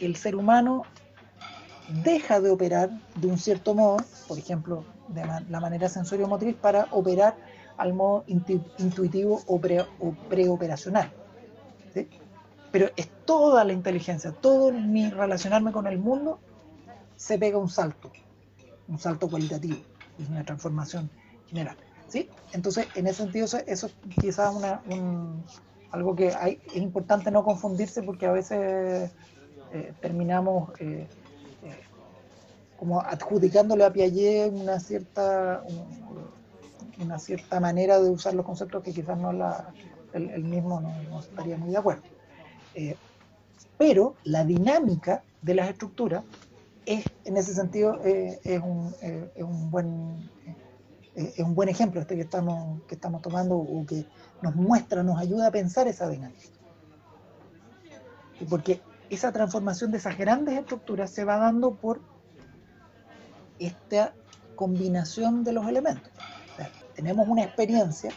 el 0.00 0.16
ser 0.16 0.36
humano 0.36 0.82
deja 2.04 2.40
de 2.40 2.50
operar 2.50 2.90
de 3.14 3.26
un 3.26 3.38
cierto 3.38 3.74
modo, 3.74 3.98
por 4.28 4.38
ejemplo, 4.38 4.84
de 5.08 5.24
la 5.48 5.60
manera 5.60 5.88
sensorio-motriz, 5.88 6.54
para 6.56 6.88
operar 6.90 7.36
al 7.76 7.92
modo 7.92 8.24
intuitivo 8.26 9.42
o, 9.46 9.60
preoperacional. 10.28 11.12
Pero 12.76 12.90
es 12.94 13.08
toda 13.24 13.64
la 13.64 13.72
inteligencia, 13.72 14.32
todo 14.32 14.70
mi 14.70 15.08
relacionarme 15.08 15.72
con 15.72 15.86
el 15.86 15.96
mundo 15.96 16.40
se 17.16 17.38
pega 17.38 17.56
un 17.56 17.70
salto, 17.70 18.12
un 18.86 18.98
salto 18.98 19.30
cualitativo, 19.30 19.78
es 20.18 20.28
una 20.28 20.44
transformación 20.44 21.08
general. 21.46 21.74
¿sí? 22.06 22.28
Entonces, 22.52 22.86
en 22.94 23.06
ese 23.06 23.22
sentido, 23.22 23.46
eso, 23.66 23.88
quizás 24.20 24.54
una, 24.54 24.82
algo 25.90 26.14
que 26.14 26.26
es 26.26 26.76
importante 26.76 27.30
no 27.30 27.44
confundirse 27.44 28.02
porque 28.02 28.26
a 28.26 28.32
veces 28.32 29.10
eh, 29.72 29.94
terminamos 30.02 30.78
eh, 30.78 31.08
eh, 31.62 31.80
como 32.78 33.00
adjudicándole 33.00 33.86
a 33.86 33.90
Piaget 33.94 34.52
una 34.52 34.80
cierta, 34.80 35.64
una 37.00 37.18
cierta 37.18 37.58
manera 37.58 37.98
de 38.02 38.10
usar 38.10 38.34
los 38.34 38.44
conceptos 38.44 38.82
que 38.82 38.92
quizás 38.92 39.16
no 39.16 39.32
la, 39.32 39.72
el, 40.12 40.44
mismo 40.44 40.82
no, 40.82 41.20
estaría 41.20 41.56
muy 41.56 41.70
de 41.70 41.78
acuerdo. 41.78 42.15
Eh, 42.76 42.96
pero 43.76 44.14
la 44.24 44.44
dinámica 44.44 45.24
de 45.42 45.54
las 45.54 45.68
estructuras 45.68 46.22
es, 46.84 47.04
en 47.24 47.36
ese 47.36 47.54
sentido, 47.54 48.00
eh, 48.04 48.38
es, 48.44 48.60
un, 48.60 48.94
eh, 49.02 49.30
es 49.34 49.44
un 49.44 49.70
buen 51.54 51.68
ejemplo 51.68 52.00
este 52.00 52.14
que 52.14 52.22
estamos, 52.22 52.82
que 52.82 52.94
estamos 52.94 53.20
tomando 53.22 53.56
o 53.56 53.84
que 53.84 54.06
nos 54.42 54.54
muestra, 54.54 55.02
nos 55.02 55.18
ayuda 55.18 55.48
a 55.48 55.50
pensar 55.50 55.88
esa 55.88 56.08
dinámica. 56.08 56.48
Porque 58.48 58.80
esa 59.10 59.32
transformación 59.32 59.90
de 59.90 59.98
esas 59.98 60.16
grandes 60.16 60.56
estructuras 60.56 61.10
se 61.10 61.24
va 61.24 61.38
dando 61.38 61.74
por 61.74 62.00
esta 63.58 64.14
combinación 64.54 65.42
de 65.42 65.52
los 65.52 65.66
elementos 65.66 66.12
tenemos 66.96 67.28
una 67.28 67.44
experiencia, 67.44 68.10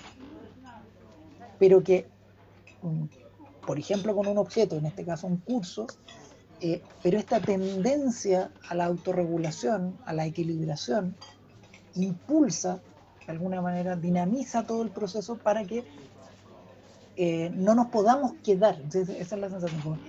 pero 1.60 1.84
que, 1.84 2.08
mm, 2.82 3.04
por 3.70 3.78
ejemplo, 3.78 4.16
con 4.16 4.26
un 4.26 4.40
objeto, 4.40 4.78
en 4.78 4.88
este 4.88 5.06
caso 5.06 5.28
un 5.28 5.38
curso, 5.38 5.86
eh, 6.60 6.82
pero 7.04 7.20
esta 7.20 7.40
tendencia 7.40 8.50
a 8.68 8.74
la 8.74 8.86
autorregulación, 8.86 9.96
a 10.08 10.14
la 10.14 10.26
equilibración, 10.26 11.16
impulsa, 11.94 12.82
de 13.28 13.32
alguna 13.32 13.62
manera, 13.62 13.96
dinamiza 13.96 14.66
todo 14.66 14.82
el 14.82 14.90
proceso 14.90 15.38
para 15.38 15.66
que 15.66 15.84
eh, 17.16 17.52
no 17.54 17.76
nos 17.76 17.90
podamos 17.90 18.34
quedar. 18.44 18.82
Esa 18.92 19.36
es 19.36 19.40
la 19.40 19.52
sensación. 19.52 20.00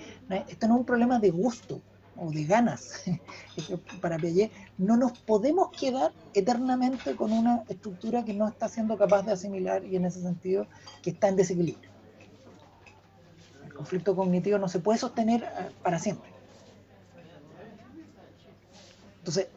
Esto 0.48 0.66
no 0.66 0.76
es 0.76 0.80
un 0.80 0.86
problema 0.86 1.18
de 1.18 1.28
gusto, 1.28 1.82
o 2.16 2.30
de 2.30 2.44
ganas 2.44 3.02
para 4.00 4.16
Piaget, 4.16 4.50
no 4.78 4.96
nos 4.96 5.18
podemos 5.18 5.68
quedar 5.70 6.12
eternamente 6.32 7.14
con 7.14 7.30
una 7.30 7.62
estructura 7.68 8.24
que 8.24 8.32
no 8.32 8.48
está 8.48 8.70
siendo 8.70 8.96
capaz 8.96 9.26
de 9.26 9.32
asimilar 9.32 9.84
y 9.84 9.96
en 9.96 10.06
ese 10.06 10.22
sentido 10.22 10.66
que 11.02 11.10
está 11.10 11.28
en 11.28 11.36
desequilibrio. 11.36 11.89
Conflicto 13.80 14.14
cognitivo 14.14 14.58
no 14.58 14.68
se 14.68 14.78
puede 14.78 14.98
sostener 14.98 15.42
eh, 15.42 15.70
para 15.82 15.98
siempre. 15.98 16.28
Entonces, 19.20 19.48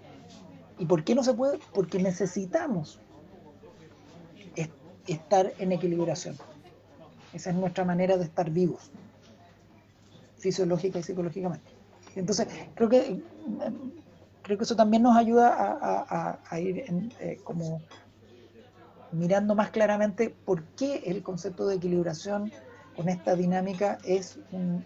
¿y 0.80 0.86
por 0.86 1.04
qué 1.04 1.14
no 1.14 1.26
se 1.26 1.34
puede? 1.34 1.60
Porque 1.74 2.02
necesitamos 2.02 3.00
estar 5.08 5.52
en 5.60 5.74
equilibración. 5.74 6.38
Esa 7.34 7.50
es 7.50 7.56
nuestra 7.58 7.84
manera 7.84 8.16
de 8.16 8.24
estar 8.24 8.50
vivos, 8.50 8.92
fisiológica 10.38 11.00
y 11.00 11.04
psicológicamente. 11.04 11.70
Entonces, 12.16 12.48
creo 12.76 12.88
que, 12.88 13.22
creo 14.42 14.58
que 14.58 14.64
eso 14.64 14.78
también 14.78 15.04
nos 15.04 15.18
ayuda 15.18 16.38
a, 16.50 16.60
ir 16.62 17.12
eh, 17.20 17.42
como 17.44 17.82
mirando 19.12 19.54
más 19.54 19.72
claramente 19.72 20.34
por 20.46 20.64
qué 20.64 21.04
el 21.08 21.24
concepto 21.24 21.68
de 21.68 21.76
equilibración 21.76 22.54
con 22.96 23.10
esta 23.10 23.36
dinámica 23.36 23.98
es 24.04 24.40
un, 24.52 24.86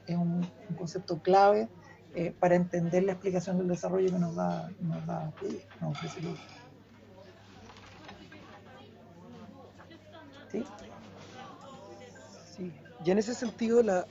concepto 0.77 1.19
clave 1.21 1.67
eh, 2.15 2.33
para 2.39 2.55
entender 2.55 3.03
la 3.03 3.13
explicación 3.13 3.57
del 3.57 3.67
desarrollo 3.67 4.11
que 4.11 4.19
nos 4.19 4.35
da, 4.35 4.69
nos 4.79 5.05
da 5.05 5.33
¿Sí? 10.51 10.63
Sí. 12.55 12.73
Y 13.03 13.11
en 13.11 13.17
ese 13.17 13.33
sentido, 13.33 13.83
la, 13.83 14.05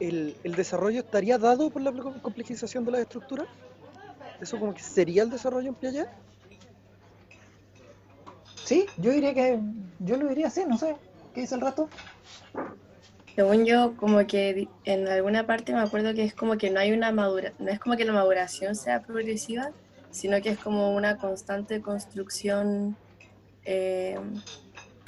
el, 0.00 0.54
desarrollo 0.56 1.00
estaría 1.00 1.38
dado 1.38 1.70
por 1.70 1.82
la 1.82 1.92
complejización 1.92 2.84
de 2.84 2.92
la 2.92 3.00
estructura? 3.00 3.46
¿Eso 4.40 4.58
como 4.58 4.74
que 4.74 4.82
sería 4.82 5.22
el 5.22 5.30
desarrollo 5.30 5.68
en 5.68 5.74
Piaget? 5.74 6.08
Sí, 8.64 8.86
yo 8.96 9.12
diría 9.12 9.34
que, 9.34 9.60
yo 10.00 10.16
lo 10.16 10.28
diría 10.28 10.48
así, 10.48 10.64
no 10.66 10.78
sé, 10.78 10.96
¿qué 11.34 11.42
dice 11.42 11.54
el 11.54 11.60
rato? 11.60 11.88
Según 13.34 13.64
yo, 13.64 13.96
como 13.96 14.24
que 14.26 14.68
en 14.84 15.08
alguna 15.08 15.44
parte 15.46 15.72
me 15.72 15.80
acuerdo 15.80 16.14
que 16.14 16.22
es 16.22 16.34
como 16.34 16.56
que 16.56 16.70
no 16.70 16.78
hay 16.78 16.92
una 16.92 17.10
madura, 17.10 17.52
no 17.58 17.68
es 17.70 17.80
como 17.80 17.96
que 17.96 18.04
la 18.04 18.12
maduración 18.12 18.76
sea 18.76 19.02
progresiva, 19.02 19.72
sino 20.12 20.40
que 20.40 20.50
es 20.50 20.58
como 20.58 20.94
una 20.94 21.16
constante 21.16 21.80
construcción, 21.80 22.96
eh, 23.64 24.16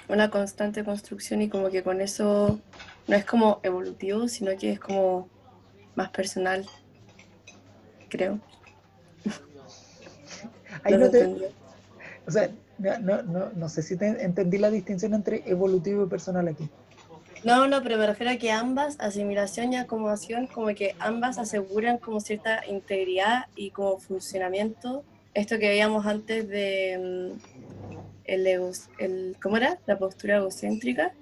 una 0.08 0.30
constante 0.30 0.82
construcción 0.82 1.40
y 1.42 1.48
como 1.48 1.70
que 1.70 1.84
con 1.84 2.00
eso 2.00 2.58
no 3.06 3.16
es 3.16 3.24
como 3.24 3.60
evolutivo, 3.62 4.26
sino 4.26 4.56
que 4.56 4.72
es 4.72 4.80
como 4.80 5.28
más 5.94 6.10
personal, 6.10 6.66
creo. 8.08 8.40
Ahí 10.82 10.98
no, 10.98 11.08
te, 11.08 11.52
o 12.26 12.30
sea, 12.30 12.50
no, 12.78 13.22
no, 13.22 13.50
no, 13.54 13.68
sé 13.68 13.82
si 13.82 13.96
te 13.96 14.08
entendí 14.24 14.58
la 14.58 14.70
distinción 14.70 15.14
entre 15.14 15.48
evolutivo 15.48 16.04
y 16.04 16.08
personal 16.08 16.48
aquí. 16.48 16.68
No, 17.46 17.68
no, 17.68 17.80
pero 17.80 17.96
me 17.96 18.09
refiero 18.09 18.32
a 18.32 18.38
que 18.38 18.50
ambas, 18.50 18.96
asimilación 18.98 19.72
y 19.72 19.76
acomodación, 19.76 20.48
como 20.48 20.66
que 20.74 20.96
ambas 20.98 21.38
aseguran 21.38 21.98
como 21.98 22.18
cierta 22.18 22.66
integridad 22.66 23.46
y 23.54 23.70
como 23.70 23.98
funcionamiento. 23.98 25.04
Esto 25.32 25.56
que 25.61 25.68
veíamos 25.68 26.06
antes 26.06 26.48
de 26.48 26.98
mm, 26.98 27.38
el, 28.24 28.46
el 28.98 29.37
¿cómo 29.40 29.59
era? 29.59 29.78
La 29.87 29.96
postura 29.96 30.38
egocéntrica 30.38 31.12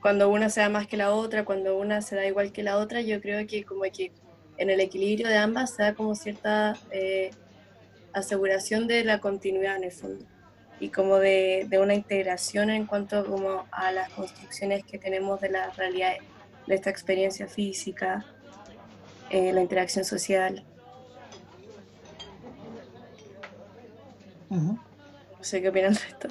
cuando 0.00 0.30
una 0.30 0.48
se 0.48 0.60
da 0.60 0.68
más 0.68 0.86
que 0.86 0.96
la 0.96 1.12
otra, 1.12 1.44
cuando 1.44 1.76
una 1.76 2.02
se 2.02 2.14
da 2.14 2.24
igual 2.24 2.52
que 2.52 2.62
la 2.62 2.78
otra, 2.78 3.00
yo 3.00 3.20
creo 3.20 3.44
que 3.48 3.64
como 3.64 3.82
que 3.82 4.12
en 4.58 4.70
el 4.70 4.78
equilibrio 4.78 5.26
de 5.26 5.36
ambas 5.36 5.74
se 5.74 5.82
da 5.82 5.94
como 5.94 6.14
cierta 6.14 6.76
eh, 6.92 7.32
aseguración 8.12 8.86
de 8.86 9.04
la 9.04 9.18
continuidad 9.18 9.76
en 9.76 9.84
el 9.84 9.92
fondo 9.92 10.24
y 10.80 10.88
como 10.88 11.16
de, 11.16 11.66
de, 11.68 11.78
una 11.78 11.94
integración 11.94 12.70
en 12.70 12.86
cuanto 12.86 13.24
como 13.24 13.66
a 13.70 13.92
las 13.92 14.10
construcciones 14.10 14.84
que 14.84 14.98
tenemos 14.98 15.40
de 15.40 15.50
la 15.50 15.70
realidad, 15.70 16.14
de 16.66 16.74
esta 16.74 16.90
experiencia 16.90 17.46
física, 17.46 18.24
eh, 19.30 19.52
la 19.52 19.60
interacción 19.60 20.04
social. 20.04 20.64
No 24.48 24.80
sé 25.40 25.62
qué 25.62 25.68
opinan 25.68 25.94
de 25.94 26.00
esto 26.00 26.28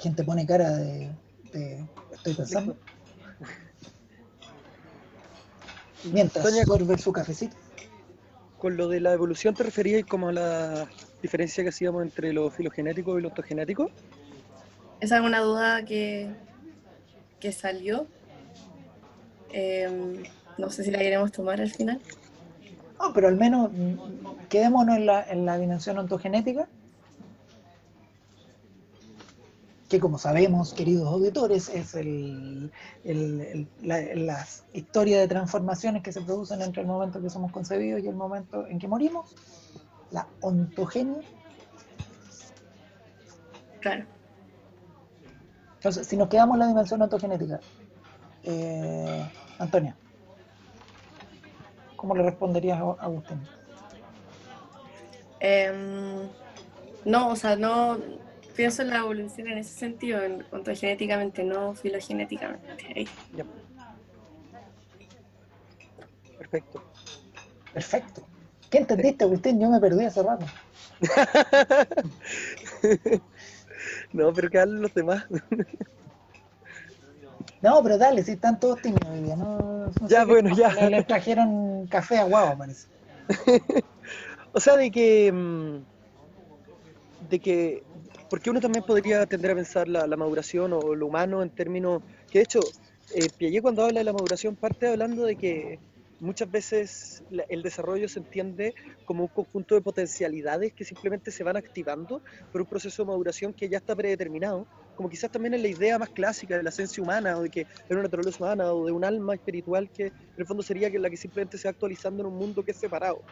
gente 0.00 0.24
pone 0.24 0.46
cara 0.46 0.70
de, 0.70 1.10
estoy 2.12 2.34
pensando. 2.34 2.76
Mientras 6.12 6.42
Doña, 6.42 6.98
su 6.98 7.12
cafecito. 7.12 7.56
Con 8.58 8.76
lo 8.76 8.88
de 8.88 9.00
la 9.00 9.12
evolución 9.12 9.54
te 9.54 9.62
referías 9.62 10.04
como 10.04 10.28
a 10.28 10.32
la 10.32 10.88
diferencia 11.22 11.62
que 11.62 11.70
hacíamos 11.70 12.02
entre 12.02 12.32
lo 12.32 12.50
filogenético 12.50 13.18
y 13.18 13.22
lo 13.22 13.28
ontogenético. 13.28 13.90
¿Es 15.00 15.12
alguna 15.12 15.40
duda 15.40 15.84
que, 15.84 16.30
que 17.38 17.52
salió? 17.52 18.06
Em, 19.52 20.22
no 20.58 20.70
sé 20.70 20.84
si 20.84 20.90
la 20.90 20.98
queremos 20.98 21.32
tomar 21.32 21.60
al 21.60 21.70
final. 21.70 22.00
No, 22.98 23.12
pero 23.12 23.28
al 23.28 23.36
menos 23.36 23.70
quedémonos 24.48 24.96
en 24.96 25.06
la, 25.06 25.22
en 25.22 25.46
la 25.46 25.58
dimensión 25.58 25.98
ontogenética, 25.98 26.68
que 29.90 29.98
como 29.98 30.18
sabemos, 30.18 30.72
queridos 30.72 31.08
auditores, 31.08 31.68
es 31.68 31.94
el, 31.94 32.70
la, 33.82 34.46
historia 34.72 35.18
de 35.18 35.26
transformaciones 35.26 36.04
que 36.04 36.12
se 36.12 36.20
producen 36.20 36.62
entre 36.62 36.82
el 36.82 36.86
momento 36.86 37.20
que 37.20 37.28
somos 37.28 37.50
concebidos 37.50 38.00
y 38.00 38.06
el 38.06 38.14
momento 38.14 38.68
en 38.68 38.78
que 38.78 38.86
morimos, 38.86 39.34
la 40.10 40.26
ontogenia. 40.40 41.20
Claro. 43.80 44.04
Entonces, 45.76 46.06
si 46.06 46.16
nos 46.16 46.28
quedamos 46.28 46.54
en 46.54 46.60
la 46.60 46.66
dimensión 46.68 47.00
ontogenética, 47.00 47.60
eh, 48.42 49.30
Antonia, 49.58 49.96
¿cómo 51.96 52.14
le 52.14 52.22
responderías 52.22 52.78
a 52.78 53.04
Agustín? 53.04 53.40
Em, 55.40 56.28
no, 57.06 57.30
o 57.30 57.36
sea, 57.36 57.56
no 57.56 57.98
pienso 58.54 58.82
en 58.82 58.90
la 58.90 58.98
evolución 58.98 59.48
en 59.48 59.58
ese 59.58 59.72
sentido, 59.72 60.22
en 60.22 60.42
cuanto 60.44 60.74
genéticamente, 60.74 61.42
no 61.44 61.74
filogenéticamente. 61.74 63.06
Perfecto. 66.36 66.82
Perfecto. 67.72 68.29
¿Qué 68.70 68.78
entendiste, 68.78 69.24
Agustín? 69.24 69.60
Yo 69.60 69.68
me 69.68 69.80
perdí 69.80 70.04
hace 70.04 70.22
rato. 70.22 70.46
no, 74.12 74.32
pero 74.32 74.48
que 74.48 74.60
hablen 74.60 74.82
los 74.82 74.94
demás. 74.94 75.24
no, 77.60 77.82
pero 77.82 77.98
dale, 77.98 78.22
si 78.22 78.32
están 78.32 78.60
todos 78.60 78.80
tímidos 78.80 79.10
hoy 79.10 79.22
día. 79.22 79.34
No, 79.34 79.90
ya, 80.08 80.24
bueno, 80.24 80.56
ya. 80.56 80.72
Le, 80.88 81.02
trajeron 81.02 81.88
café 81.88 82.18
a 82.18 82.24
guau, 82.24 82.56
parece. 82.56 82.86
o 84.52 84.60
sea, 84.60 84.76
de 84.76 84.90
que. 84.90 85.32
Mm, 85.32 85.78
de 87.28 87.38
que 87.40 87.82
porque 88.28 88.48
uno 88.48 88.60
también 88.60 88.84
podría 88.84 89.26
tender 89.26 89.50
a 89.50 89.54
pensar 89.56 89.88
la, 89.88 90.06
maduración 90.16 90.72
o 90.72 90.94
lo 90.94 91.06
humano 91.06 91.42
en 91.42 91.50
términos 91.50 92.00
que 92.30 92.38
de 92.38 92.44
hecho 92.44 92.60
eh, 93.14 93.28
Piaget 93.36 93.60
cuando 93.60 93.84
habla 93.84 94.00
de 94.00 94.04
la 94.04 94.12
maduración 94.12 94.54
parte 94.54 94.88
hablando 94.88 95.24
de 95.24 95.34
que 95.34 95.80
muchas 96.20 96.50
veces 96.50 97.24
el 97.48 97.62
desarrollo 97.62 98.08
se 98.08 98.20
entiende 98.20 98.74
como 99.04 99.24
un 99.24 99.28
conjunto 99.28 99.74
de 99.74 99.80
potencialidades 99.80 100.72
que 100.72 100.84
simplemente 100.84 101.30
se 101.30 101.42
van 101.42 101.56
activando 101.56 102.22
por 102.52 102.60
un 102.60 102.66
proceso 102.66 103.02
de 103.02 103.08
maduración 103.08 103.52
que 103.52 103.68
ya 103.68 103.78
está 103.78 103.96
predeterminado, 103.96 104.66
como 104.94 105.08
quizás 105.08 105.30
también 105.30 105.54
en 105.54 105.62
la 105.62 105.68
idea 105.68 105.98
más 105.98 106.10
clásica 106.10 106.56
de 106.56 106.62
la 106.62 106.70
esencia 106.70 107.02
humana 107.02 107.36
o 107.38 107.42
de 107.42 107.50
que 107.50 107.60
es 107.62 107.90
una 107.90 108.02
naturaleza 108.02 108.44
humana 108.44 108.72
o 108.72 108.86
de 108.86 108.92
un 108.92 109.04
alma 109.04 109.34
espiritual 109.34 109.90
que 109.90 110.06
en 110.06 110.14
el 110.36 110.46
fondo 110.46 110.62
sería 110.62 110.90
la 110.90 111.10
que 111.10 111.16
simplemente 111.16 111.58
se 111.58 111.68
va 111.68 111.72
actualizando 111.72 112.22
en 112.22 112.28
un 112.28 112.36
mundo 112.36 112.62
que 112.62 112.72
es 112.72 112.76
separado. 112.76 113.22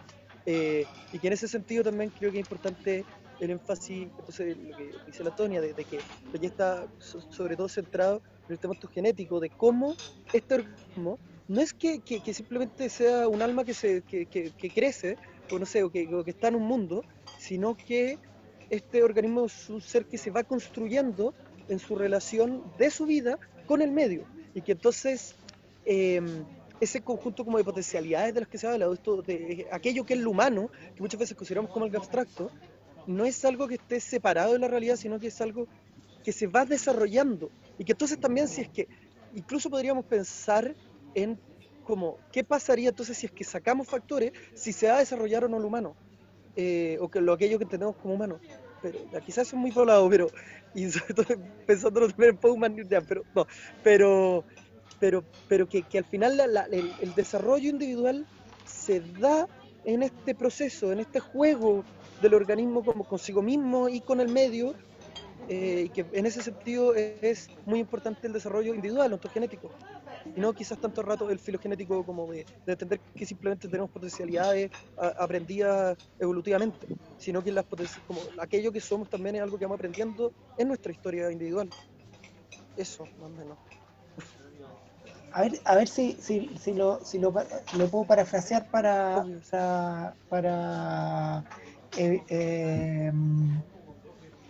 Eh, 0.47 0.87
y 1.13 1.19
que 1.19 1.27
en 1.27 1.35
ese 1.35 1.47
sentido 1.47 1.85
también 1.85 2.11
creo 2.11 2.33
que 2.33 2.39
es 2.39 2.47
importante 2.47 3.05
el 3.41 3.51
énfasis, 3.51 4.09
entonces 4.19 4.57
lo 4.57 4.77
que 4.77 4.91
dice 5.07 5.23
la 5.23 5.37
Tonia, 5.37 5.61
de, 5.61 5.75
que 5.75 5.99
ya 6.41 6.49
está 6.49 6.87
sobre 7.29 7.57
todo 7.57 7.69
centrado 7.69 8.23
en 8.47 8.53
el 8.55 8.59
tema 8.59 8.75
genético, 8.93 9.41
de 9.41 9.51
cómo 9.51 9.95
este 10.33 10.55
organismo 10.55 11.19
no 11.49 11.63
es 11.63 11.73
que, 11.73 12.01
que, 12.01 12.35
simplemente 12.35 12.91
sea 12.91 13.27
un 13.27 13.41
alma 13.41 13.65
que, 13.65 13.73
se, 13.73 14.03
que, 14.03 14.27
que, 14.27 14.71
crece, 14.71 15.17
o 15.51 15.59
no 15.59 15.65
sé, 15.65 15.83
o 15.83 15.91
que, 15.91 16.07
está 16.27 16.49
en 16.49 16.57
un 16.57 16.65
mundo, 16.65 17.05
sino 17.39 17.75
que 17.75 18.19
este 18.69 19.03
organismo 19.03 19.47
es 19.47 19.71
un 19.71 19.81
ser 19.81 20.05
que 20.05 20.19
se 20.19 20.31
va 20.31 20.45
construyendo 20.45 21.33
en 21.69 21.79
su 21.79 21.97
relación 21.97 22.63
de 22.79 22.91
su 22.91 23.07
vida 23.07 23.39
con 23.67 23.81
el 23.81 23.91
medio, 23.91 24.25
y 24.55 24.61
que 24.61 24.73
entonces 24.73 25.35
em, 25.87 26.45
ese 26.81 27.01
conjunto 27.01 27.47
como 27.47 27.57
de 27.57 27.65
potencialidades 27.65 28.35
de 28.35 28.41
las 28.41 28.49
que 28.49 28.59
se 28.59 28.67
habla, 28.67 28.87
de, 28.87 28.95
esto, 28.95 29.23
de 29.23 29.67
aquello 29.73 30.05
que 30.05 30.15
es 30.15 30.21
lo 30.21 30.31
humano, 30.31 30.71
que 30.95 31.01
muchas 31.01 31.19
veces 31.19 31.37
consideramos 31.37 31.71
como 31.71 31.87
algo 31.87 31.97
abstracto, 31.97 32.51
no 33.07 33.25
es 33.25 33.43
algo 33.47 33.67
que 33.67 33.77
esté 33.77 34.01
separado 34.01 34.53
de 34.53 34.59
la 34.59 34.69
realidad, 34.69 34.97
sino 34.97 35.19
que 35.19 35.29
es 35.29 35.41
algo 35.41 35.67
que 36.23 36.31
se 36.31 36.47
va 36.47 36.67
desarrollando. 36.67 37.51
Y 37.79 37.85
que 37.85 37.93
entonces 37.93 38.21
también 38.21 38.49
si 38.49 38.61
es 38.61 38.69
que, 38.69 38.87
incluso 39.35 39.71
podríamos 39.71 40.05
pensar 40.05 40.75
en 41.15 41.39
como, 41.85 42.19
¿qué 42.33 42.45
pasaría 42.45 42.91
entonces 42.91 43.17
si 43.17 43.27
es 43.27 43.33
que 43.33 43.45
sacamos 43.45 43.89
factores, 43.89 44.33
si 44.55 44.73
se 44.73 44.89
va 44.89 44.97
a 44.97 44.99
desarrollar 44.99 45.45
o 45.45 45.49
no 45.49 45.59
lo 45.59 45.69
humano? 45.69 45.97
Eh, 46.55 46.99
o 47.01 47.09
que 47.09 47.21
lo 47.21 47.33
aquello 47.33 47.59
que 47.59 47.65
tenemos 47.65 47.97
como 47.97 48.15
humano. 48.15 48.39
Pero 48.83 48.99
quizás 49.25 49.49
es 49.49 49.55
muy 49.55 49.71
volado, 49.71 50.09
pero, 50.11 50.29
y 50.75 50.91
sobre 50.91 51.15
todo 51.15 52.09
también 52.09 52.31
en 52.31 52.37
Pauman, 52.37 52.77
pero 53.09 53.23
no, 53.35 53.47
pero, 53.83 54.45
pero, 55.01 55.25
pero 55.49 55.69
que, 55.69 55.83
que 55.83 55.99
al 55.99 56.05
final 56.05 56.39
el, 56.71 56.93
el 57.01 57.15
desarrollo 57.15 57.71
individual 57.71 58.27
se 58.67 59.01
da 59.01 59.49
en 59.85 60.03
este 60.03 60.35
proceso, 60.35 60.93
en 60.93 61.01
este 61.01 61.21
juego 61.21 61.85
del 62.21 62.35
organismo 62.35 62.85
como 62.85 63.05
consigo 63.05 63.41
mismo 63.41 63.89
y 63.89 64.01
con 64.01 64.21
el 64.21 64.29
medio, 64.29 64.75
eh, 65.49 65.85
y 65.87 65.89
que 65.89 66.05
en 66.13 66.27
ese 66.27 66.43
sentido 66.43 66.95
es 66.95 67.49
muy 67.65 67.79
importante 67.79 68.27
el 68.27 68.35
desarrollo 68.35 68.75
individual, 68.75 69.13
ontogenético, 69.15 69.71
y 70.35 70.41
no 70.41 70.53
quizás 70.53 70.79
tanto 70.79 71.03
rato 71.03 71.31
el 71.31 71.39
filogenético 71.39 72.05
como 72.05 72.31
de, 72.31 72.47
entender 72.67 73.01
que 73.15 73.27
simplemente 73.27 73.69
tenemos 73.69 73.91
potencialidades 73.91 74.71
aprendidas 75.19 75.97
evolutivamente, 76.19 76.87
sino 77.19 77.43
que 77.43 77.53
las 77.53 77.65
como 78.07 78.21
aquello 78.39 78.73
que 78.73 78.81
somos 78.81 79.09
también 79.09 79.37
es 79.37 79.43
algo 79.43 79.59
que 79.59 79.65
vamos 79.65 79.77
aprendiendo 79.77 80.33
en 80.57 80.69
nuestra 80.69 80.93
historia 80.93 81.31
individual. 81.31 81.69
Eso, 82.77 83.05
más 83.19 83.27
o 83.27 83.29
menos. 83.31 83.59
A 85.33 85.43
ver, 85.43 85.61
a 85.65 85.77
ver 85.77 85.89
si, 85.89 86.13
si, 86.15 86.49
si, 86.59 86.73
lo, 86.73 87.05
si 87.05 87.19
lo, 87.19 87.33
puedo 87.33 88.05
parafrasear 88.07 88.71
para, 88.71 89.25
para, 89.51 90.17
para 90.29 91.45
eh, 91.97 92.23
eh, 92.29 93.13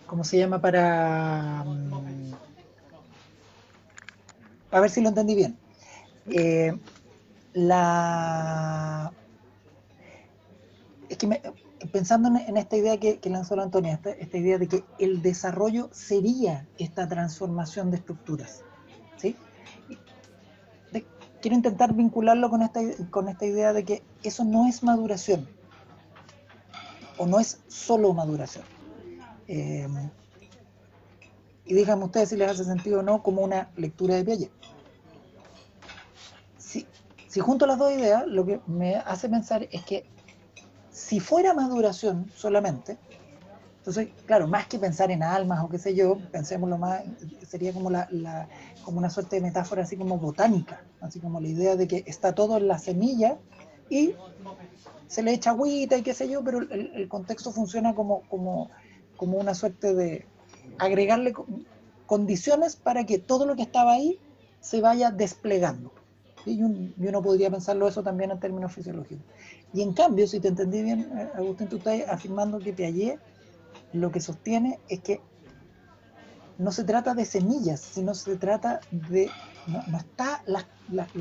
¿cómo 0.07 0.23
se 0.23 0.37
llama? 0.37 0.61
Para, 0.61 1.63
mm, 1.65 2.33
a 4.71 4.79
ver 4.79 4.89
si 4.89 5.01
lo 5.01 5.09
entendí 5.09 5.35
bien. 5.35 5.58
Eh, 6.31 6.77
es 11.09 11.17
que 11.17 11.41
pensando 11.91 12.29
en, 12.29 12.57
esta 12.57 12.77
idea 12.77 12.97
que, 12.97 13.19
lanzó 13.29 13.55
la 13.55 13.63
Antonia, 13.63 13.99
esta, 14.19 14.37
idea 14.37 14.57
de 14.57 14.67
que 14.67 14.83
el 14.99 15.21
desarrollo 15.21 15.89
sería 15.91 16.67
esta 16.77 17.07
transformación 17.07 17.91
de 17.91 17.97
estructuras, 17.97 18.63
¿sí? 19.17 19.35
quiero 21.41 21.55
intentar 21.55 21.93
vincularlo 21.93 22.49
con 22.49 22.61
esta, 22.61 22.81
con 23.09 23.29
esta 23.29 23.45
idea 23.45 23.73
de 23.73 23.85
que 23.85 24.03
eso 24.23 24.43
no 24.43 24.67
es 24.67 24.83
maduración, 24.83 25.47
o 27.17 27.25
no 27.25 27.39
es 27.39 27.59
solo 27.67 28.13
maduración. 28.13 28.65
Eh, 29.47 29.87
y 31.65 31.73
díganme 31.73 32.05
ustedes 32.05 32.29
si 32.29 32.37
les 32.37 32.49
hace 32.49 32.63
sentido 32.63 32.99
o 32.99 33.03
no 33.03 33.21
como 33.21 33.41
una 33.41 33.69
lectura 33.75 34.15
de 34.15 34.23
Piaget. 34.25 34.58
Si, 37.29 37.39
junto 37.39 37.67
las 37.67 37.77
dos 37.77 37.93
ideas, 37.93 38.25
lo 38.25 38.43
que 38.43 38.59
me 38.65 38.95
hace 38.95 39.29
pensar 39.29 39.67
es 39.71 39.85
que 39.85 40.03
si 40.91 41.19
fuera 41.19 41.53
maduración 41.53 42.29
solamente, 42.35 42.97
entonces, 43.77 44.09
claro, 44.25 44.47
más 44.47 44.67
que 44.67 44.79
pensar 44.79 45.11
en 45.11 45.21
almas 45.21 45.63
o 45.63 45.69
qué 45.69 45.77
sé 45.77 45.93
yo, 45.95 46.17
pensémoslo 46.31 46.79
más, 46.79 47.03
sería 47.47 47.71
como, 47.71 47.91
la, 47.91 48.09
como 48.83 48.97
una 48.97 49.11
suerte 49.11 49.35
de 49.37 49.43
metáfora 49.43 49.83
así 49.83 49.95
como 49.95 50.17
botánica, 50.17 50.83
así 51.01 51.19
como 51.19 51.39
la 51.39 51.47
idea 51.47 51.75
de 51.75 51.87
que 51.87 52.03
está 52.07 52.33
todo 52.33 52.57
en 52.57 52.67
la 52.67 52.79
semilla 52.79 53.37
y 53.89 54.15
se 55.07 55.21
le 55.21 55.31
echa 55.31 55.51
agüita 55.51 55.97
y 55.97 56.01
qué 56.01 56.15
sé 56.15 56.27
yo, 56.27 56.43
pero 56.43 56.59
el, 56.59 57.07
contexto 57.07 57.51
funciona 57.51 57.93
como, 57.93 58.21
como, 58.27 58.71
como, 59.17 59.37
una 59.37 59.53
suerte 59.53 59.93
de 59.93 60.25
agregarle 60.79 61.33
condiciones 62.07 62.75
para 62.75 63.05
que 63.05 63.19
todo 63.19 63.45
lo 63.45 63.55
que 63.55 63.63
estaba 63.63 63.93
ahí 63.93 64.19
se 64.61 64.81
vaya 64.81 65.11
desplegando. 65.11 65.91
Y, 66.51 66.63
uno 67.07 67.21
podría 67.21 67.49
pensarlo 67.49 67.87
eso 67.87 68.03
también 68.03 68.31
en 68.31 68.39
términos 68.39 68.73
fisiológicos. 68.73 69.25
Y 69.73 69.81
en 69.81 69.93
cambio, 69.93 70.27
si 70.27 70.39
te 70.39 70.49
entendí 70.49 70.81
bien, 70.81 71.11
eh, 71.17 71.29
Agustín, 71.35 71.67
tú 71.67 71.77
estás 71.77 72.01
afirmando 72.09 72.59
que 72.59 72.73
Piaget 72.73 73.19
lo 73.93 74.11
que 74.11 74.19
sostiene 74.19 74.79
es 74.87 74.99
que 74.99 75.21
no 76.57 76.71
se 76.71 76.83
trata 76.83 77.13
de 77.13 77.25
semillas, 77.25 77.79
sino 77.79 78.13
se 78.13 78.35
trata 78.35 78.81
de, 78.91 79.29
no, 79.67 79.97
está 79.97 80.43
las, 80.45 80.65
las, 80.89 81.15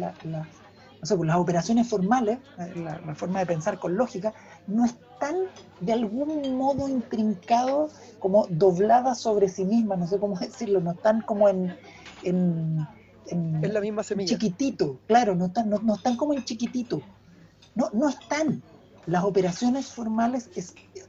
no 1.00 1.06
sé, 1.06 1.16
pues 1.16 1.28
las 1.28 1.36
operaciones 1.36 1.88
formales, 1.88 2.38
eh, 2.58 2.72
la, 2.76 3.14
forma 3.14 3.38
de 3.38 3.46
pensar 3.46 3.78
con 3.78 3.96
lógica, 3.96 4.34
no 4.66 4.84
están 4.84 5.36
de 5.80 5.92
algún 5.92 6.56
modo 6.56 6.88
intrincados, 6.88 7.92
como 8.18 8.46
dobladas 8.50 9.20
sobre 9.20 9.48
sí 9.48 9.64
mismas, 9.64 9.98
no 9.98 10.06
sé 10.08 10.18
cómo 10.18 10.36
decirlo, 10.40 10.80
no 10.80 10.92
están 10.92 11.20
como 11.22 11.48
en, 11.48 11.76
en 13.30 13.74
la 13.74 13.80
misma 13.80 14.02
semilla. 14.02 14.28
Chiquitito, 14.28 14.98
claro, 15.06 15.34
no 15.34 15.46
están, 15.46 15.70
no, 15.70 15.94
están 15.94 16.16
como 16.16 16.34
en 16.34 16.44
chiquitito. 16.44 17.00
No, 17.74 17.90
no 17.92 18.08
están. 18.08 18.62
Las 19.06 19.24
operaciones 19.24 19.86
formales 19.86 20.50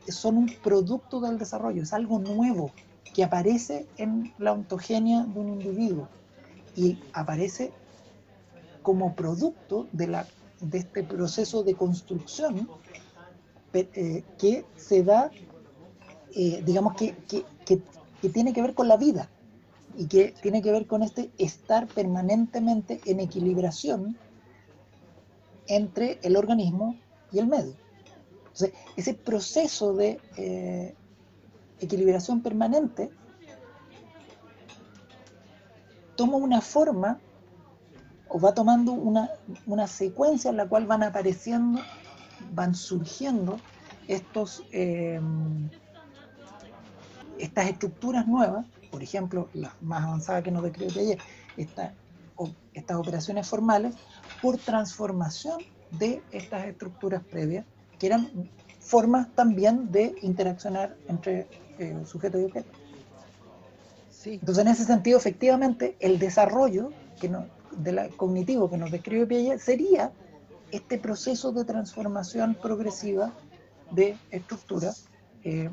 son 0.07 0.37
un 0.37 0.45
producto 0.63 1.19
del 1.19 1.37
desarrollo, 1.37 1.83
es 1.83 1.93
algo 1.93 2.19
nuevo 2.19 2.71
que 3.13 3.23
aparece 3.23 3.87
en 3.97 4.33
la 4.37 4.53
ontogenia 4.53 5.23
de 5.23 5.39
un 5.39 5.49
individuo 5.49 6.07
y 6.75 6.97
aparece 7.11 7.71
como 8.83 9.15
producto 9.15 9.87
de, 9.91 10.07
la, 10.07 10.25
de 10.61 10.77
este 10.77 11.03
proceso 11.03 11.63
de 11.63 11.75
construcción 11.75 12.69
eh, 13.73 14.23
que 14.37 14.65
se 14.77 15.03
da, 15.03 15.29
eh, 16.33 16.63
digamos 16.65 16.95
que, 16.95 17.15
que, 17.27 17.43
que 17.65 18.29
tiene 18.29 18.53
que 18.53 18.61
ver 18.61 18.73
con 18.73 18.87
la 18.87 18.95
vida 18.95 19.29
y 19.99 20.07
que 20.07 20.33
tiene 20.41 20.61
que 20.61 20.71
ver 20.71 20.87
con 20.87 21.03
este 21.03 21.29
estar 21.37 21.85
permanentemente 21.85 23.01
en 23.03 23.19
equilibración 23.19 24.17
entre 25.67 26.19
el 26.23 26.37
organismo 26.37 26.95
y 27.33 27.39
el 27.39 27.47
medio. 27.47 27.75
Entonces, 28.45 28.71
ese 28.95 29.13
proceso 29.13 29.93
de 29.93 30.21
eh, 30.37 30.95
equilibración 31.81 32.41
permanente 32.41 33.11
toma 36.15 36.37
una 36.37 36.61
forma 36.61 37.19
o 38.29 38.39
va 38.39 38.53
tomando 38.53 38.93
una, 38.93 39.31
una, 39.65 39.85
secuencia 39.85 40.49
en 40.49 40.55
la 40.55 40.69
cual 40.69 40.85
van 40.85 41.03
apareciendo, 41.03 41.81
van 42.53 42.73
surgiendo 42.73 43.59
estos, 44.07 44.63
eh, 44.71 45.19
estas 47.37 47.67
estructuras 47.67 48.25
nuevas, 48.25 48.65
por 48.91 49.03
ejemplo, 49.03 49.49
la 49.53 49.75
más 49.81 50.03
avanzada 50.03 50.41
que 50.41 50.51
nos 50.51 50.63
describió 50.63 51.01
ayer, 51.01 51.19
esta, 51.57 51.93
estas 52.73 52.97
operaciones 52.97 53.47
formales, 53.47 53.95
por 54.41 54.57
transformación 54.57 55.59
de 55.91 56.21
estas 56.31 56.65
estructuras 56.65 57.23
previas, 57.23 57.65
que 57.97 58.07
eran 58.07 58.49
formas 58.79 59.27
también 59.35 59.91
de 59.91 60.15
interaccionar 60.21 60.95
entre 61.07 61.47
eh, 61.77 61.97
sujeto 62.05 62.39
y 62.39 62.45
objeto. 62.45 62.69
Entonces, 64.25 64.65
en 64.65 64.71
ese 64.71 64.83
sentido, 64.83 65.17
efectivamente, 65.17 65.95
el 65.99 66.19
desarrollo 66.19 66.91
que 67.19 67.31
de 67.77 67.91
la, 67.91 68.09
cognitivo 68.09 68.69
que 68.69 68.77
nos 68.77 68.91
describe 68.91 69.27
Piaget 69.27 69.59
sería 69.59 70.11
este 70.71 70.97
proceso 70.97 71.51
de 71.51 71.63
transformación 71.65 72.55
progresiva 72.55 73.33
de 73.91 74.17
estructura 74.29 74.93
eh, 75.43 75.69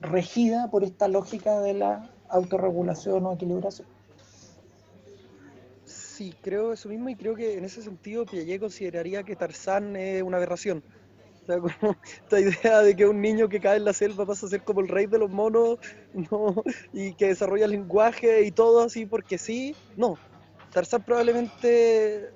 regida 0.00 0.70
por 0.70 0.84
esta 0.84 1.08
lógica 1.08 1.60
de 1.60 1.74
la 1.74 2.10
autorregulación 2.28 3.26
o 3.26 3.32
equilibración. 3.32 3.86
Sí, 5.84 6.34
creo 6.42 6.72
eso 6.72 6.88
mismo 6.88 7.08
y 7.08 7.14
creo 7.14 7.34
que 7.34 7.56
en 7.56 7.64
ese 7.64 7.82
sentido 7.82 8.26
Piaget 8.26 8.60
consideraría 8.60 9.22
que 9.22 9.36
Tarzán 9.36 9.94
es 9.96 10.22
una 10.22 10.36
aberración. 10.36 10.82
Esta 12.24 12.40
idea 12.40 12.82
de 12.82 12.94
que 12.94 13.06
un 13.06 13.20
niño 13.20 13.48
que 13.48 13.60
cae 13.60 13.76
en 13.76 13.84
la 13.84 13.92
selva 13.92 14.26
pasa 14.26 14.46
a 14.46 14.48
ser 14.50 14.62
como 14.62 14.80
el 14.80 14.88
rey 14.88 15.06
de 15.06 15.18
los 15.18 15.30
monos 15.30 15.78
¿no? 16.12 16.62
y 16.92 17.14
que 17.14 17.28
desarrolla 17.28 17.66
lenguaje 17.66 18.42
y 18.42 18.50
todo 18.50 18.82
así 18.82 19.06
porque 19.06 19.38
sí, 19.38 19.74
no. 19.96 20.18
Tarzán 20.72 21.02
probablemente 21.02 22.28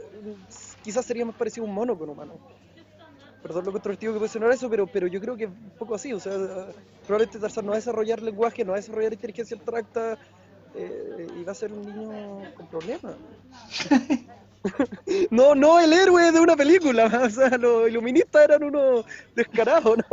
quizás 0.82 1.05
sería 1.05 1.26
más 1.26 1.36
parecido 1.36 1.66
a 1.66 1.68
un 1.68 1.74
mono 1.74 1.97
que 1.97 2.05
un 2.05 2.11
humano. 2.11 2.61
Perdón 3.43 3.64
lo 3.64 3.72
controvertido 3.72 4.12
que 4.12 4.20
puede 4.20 4.30
sonar 4.30 4.53
eso, 4.53 4.70
pero, 4.70 4.86
pero 4.86 5.09
yo 5.09 5.20
creo 5.20 5.36
que 5.36 5.45
es 5.45 5.51
un 5.51 5.72
poco 5.78 5.97
así. 5.97 6.12
O 6.12 6.20
sea, 6.20 6.32
probablemente 7.07 7.40
Tarzán 7.40 7.64
no 7.64 7.70
va 7.70 7.76
a 7.76 7.80
desarrollar 7.80 8.22
lenguaje, 8.22 8.64
no 8.64 8.70
va 8.70 8.76
a 8.76 8.80
desarrollar 8.80 9.12
inteligencia 9.12 9.57
abstracta, 9.57 10.16
eh, 10.74 11.26
iba 11.40 11.51
a 11.51 11.55
ser 11.55 11.72
un 11.72 11.82
niño 11.82 12.55
con 12.55 12.68
problemas. 12.68 13.16
no, 15.30 15.55
no 15.57 15.80
el 15.80 15.93
héroe 15.93 16.30
de 16.30 16.40
una 16.40 16.57
película, 16.57 17.07
o 17.24 17.30
sea, 17.30 17.59
los 17.59 17.88
iluministas 17.88 18.45
eran 18.45 18.62
unos 18.62 19.05
descarados. 19.34 19.99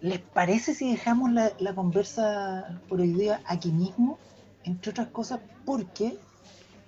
¿Les 0.00 0.20
parece 0.20 0.74
si 0.74 0.92
dejamos 0.92 1.30
la, 1.32 1.52
la, 1.58 1.74
conversa 1.74 2.80
por 2.88 3.00
hoy 3.00 3.12
día 3.12 3.42
aquí 3.44 3.70
mismo? 3.70 4.18
Entre 4.64 4.92
otras 4.92 5.08
cosas, 5.08 5.40
porque 5.66 6.16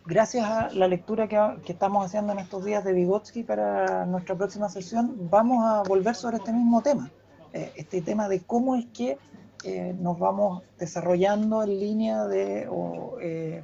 gracias 0.04 0.44
a 0.44 0.70
la 0.70 0.88
lectura 0.88 1.28
que, 1.28 1.72
estamos 1.72 2.04
haciendo 2.04 2.32
en 2.32 2.40
estos 2.40 2.64
días 2.64 2.84
de 2.84 2.92
Vygotsky 2.92 3.42
para 3.42 4.06
nuestra 4.06 4.34
próxima 4.34 4.68
sesión, 4.68 5.28
vamos 5.30 5.64
a 5.64 5.82
volver 5.82 6.14
sobre 6.14 6.38
este 6.38 6.52
mismo 6.52 6.82
tema. 6.82 7.10
Eh, 7.52 7.72
este 7.76 8.00
tema 8.02 8.28
de 8.28 8.40
cómo 8.40 8.76
es 8.76 8.86
que 8.86 9.18
eh, 9.64 9.94
nos 9.98 10.18
vamos 10.18 10.62
desarrollando 10.78 11.62
en 11.62 11.78
línea 11.78 12.24
de 12.24 12.66
o, 12.68 13.16
eh, 13.20 13.62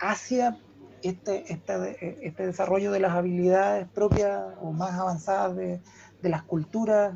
hacia 0.00 0.58
este, 1.02 1.52
este, 1.52 2.26
este, 2.26 2.46
desarrollo 2.46 2.92
de 2.92 3.00
las 3.00 3.12
habilidades 3.12 3.88
propias 3.88 4.42
o 4.62 4.72
más 4.72 4.92
avanzadas 4.92 5.56
de, 5.56 5.80
de 6.22 6.28
las 6.28 6.42
culturas, 6.44 7.14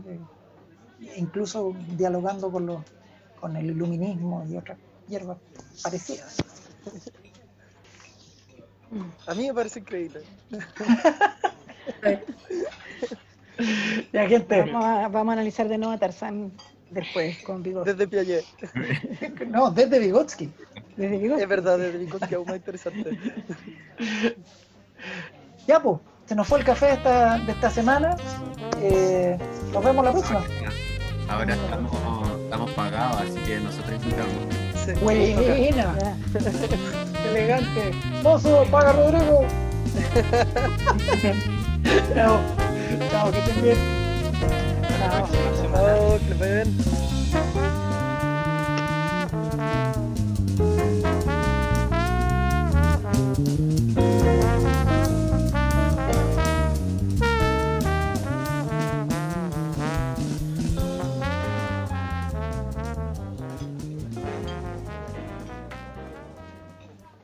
incluso 1.17 1.75
dialogando 1.97 2.51
con, 2.51 2.67
los, 2.67 2.83
con 3.41 3.57
el 3.57 3.67
iluminismo 3.67 4.45
y 4.49 4.57
otras 4.57 4.79
hierbas 5.09 5.39
parecidas. 5.83 6.37
A 9.27 9.35
mí 9.35 9.47
me 9.47 9.55
parece 9.55 9.81
increíble. 9.81 10.23
Ya, 14.13 14.29
gente. 14.29 14.61
Vamos 14.61 14.85
a, 14.85 15.09
vamos 15.09 15.31
a, 15.31 15.33
analizar 15.33 15.69
de 15.69 15.79
nuevo 15.79 15.93
a 15.93 15.99
Tarzán 15.99 16.53
después 16.91 17.39
con 17.43 17.63
Vygotsky. 17.63 17.93
Desde 17.93 18.09
Piaget. 18.09 18.45
no, 19.49 19.71
desde 19.71 19.99
Vygotsky. 19.99 20.51
Desde 20.97 21.19
Vygotsky. 21.19 21.43
Es 21.43 21.49
verdad, 21.49 21.79
desde 21.79 21.99
Vygotsky 21.99 22.35
aún 22.35 22.47
más 22.47 22.57
interesante. 22.57 23.19
ya, 25.67 25.81
pues, 25.83 25.99
se 26.27 26.35
nos 26.35 26.47
fue 26.47 26.61
el 26.61 26.65
café 26.65 26.87
de 26.87 26.93
esta, 26.93 27.39
de 27.39 27.53
esta 27.53 27.71
semana. 27.71 28.17
Eh, 28.81 29.39
nos 29.73 29.85
vemos 29.85 30.05
la 30.05 30.13
próxima. 30.13 30.45
Ahora 31.29 31.55
estamos, 31.55 32.43
estamos 32.45 32.71
pagados, 32.73 33.21
así 33.23 33.39
que 33.41 33.61
nosotros 33.61 33.93
invitamos. 34.03 34.68
Sí. 34.89 34.95
Buena. 35.03 35.95
Elegante. 37.31 37.91
Mozo, 38.23 38.65
paga 38.71 38.93
Rodrigo. 38.93 39.45
Chao. 42.15 42.41
Chao, 43.11 43.31
que 43.31 43.39
estén 43.39 43.63
bien. 43.63 43.77
Chao. 44.99 45.29
Chao, 45.29 46.19
que 46.19 46.35
vaya 46.35 46.65
bien. 46.65 47.18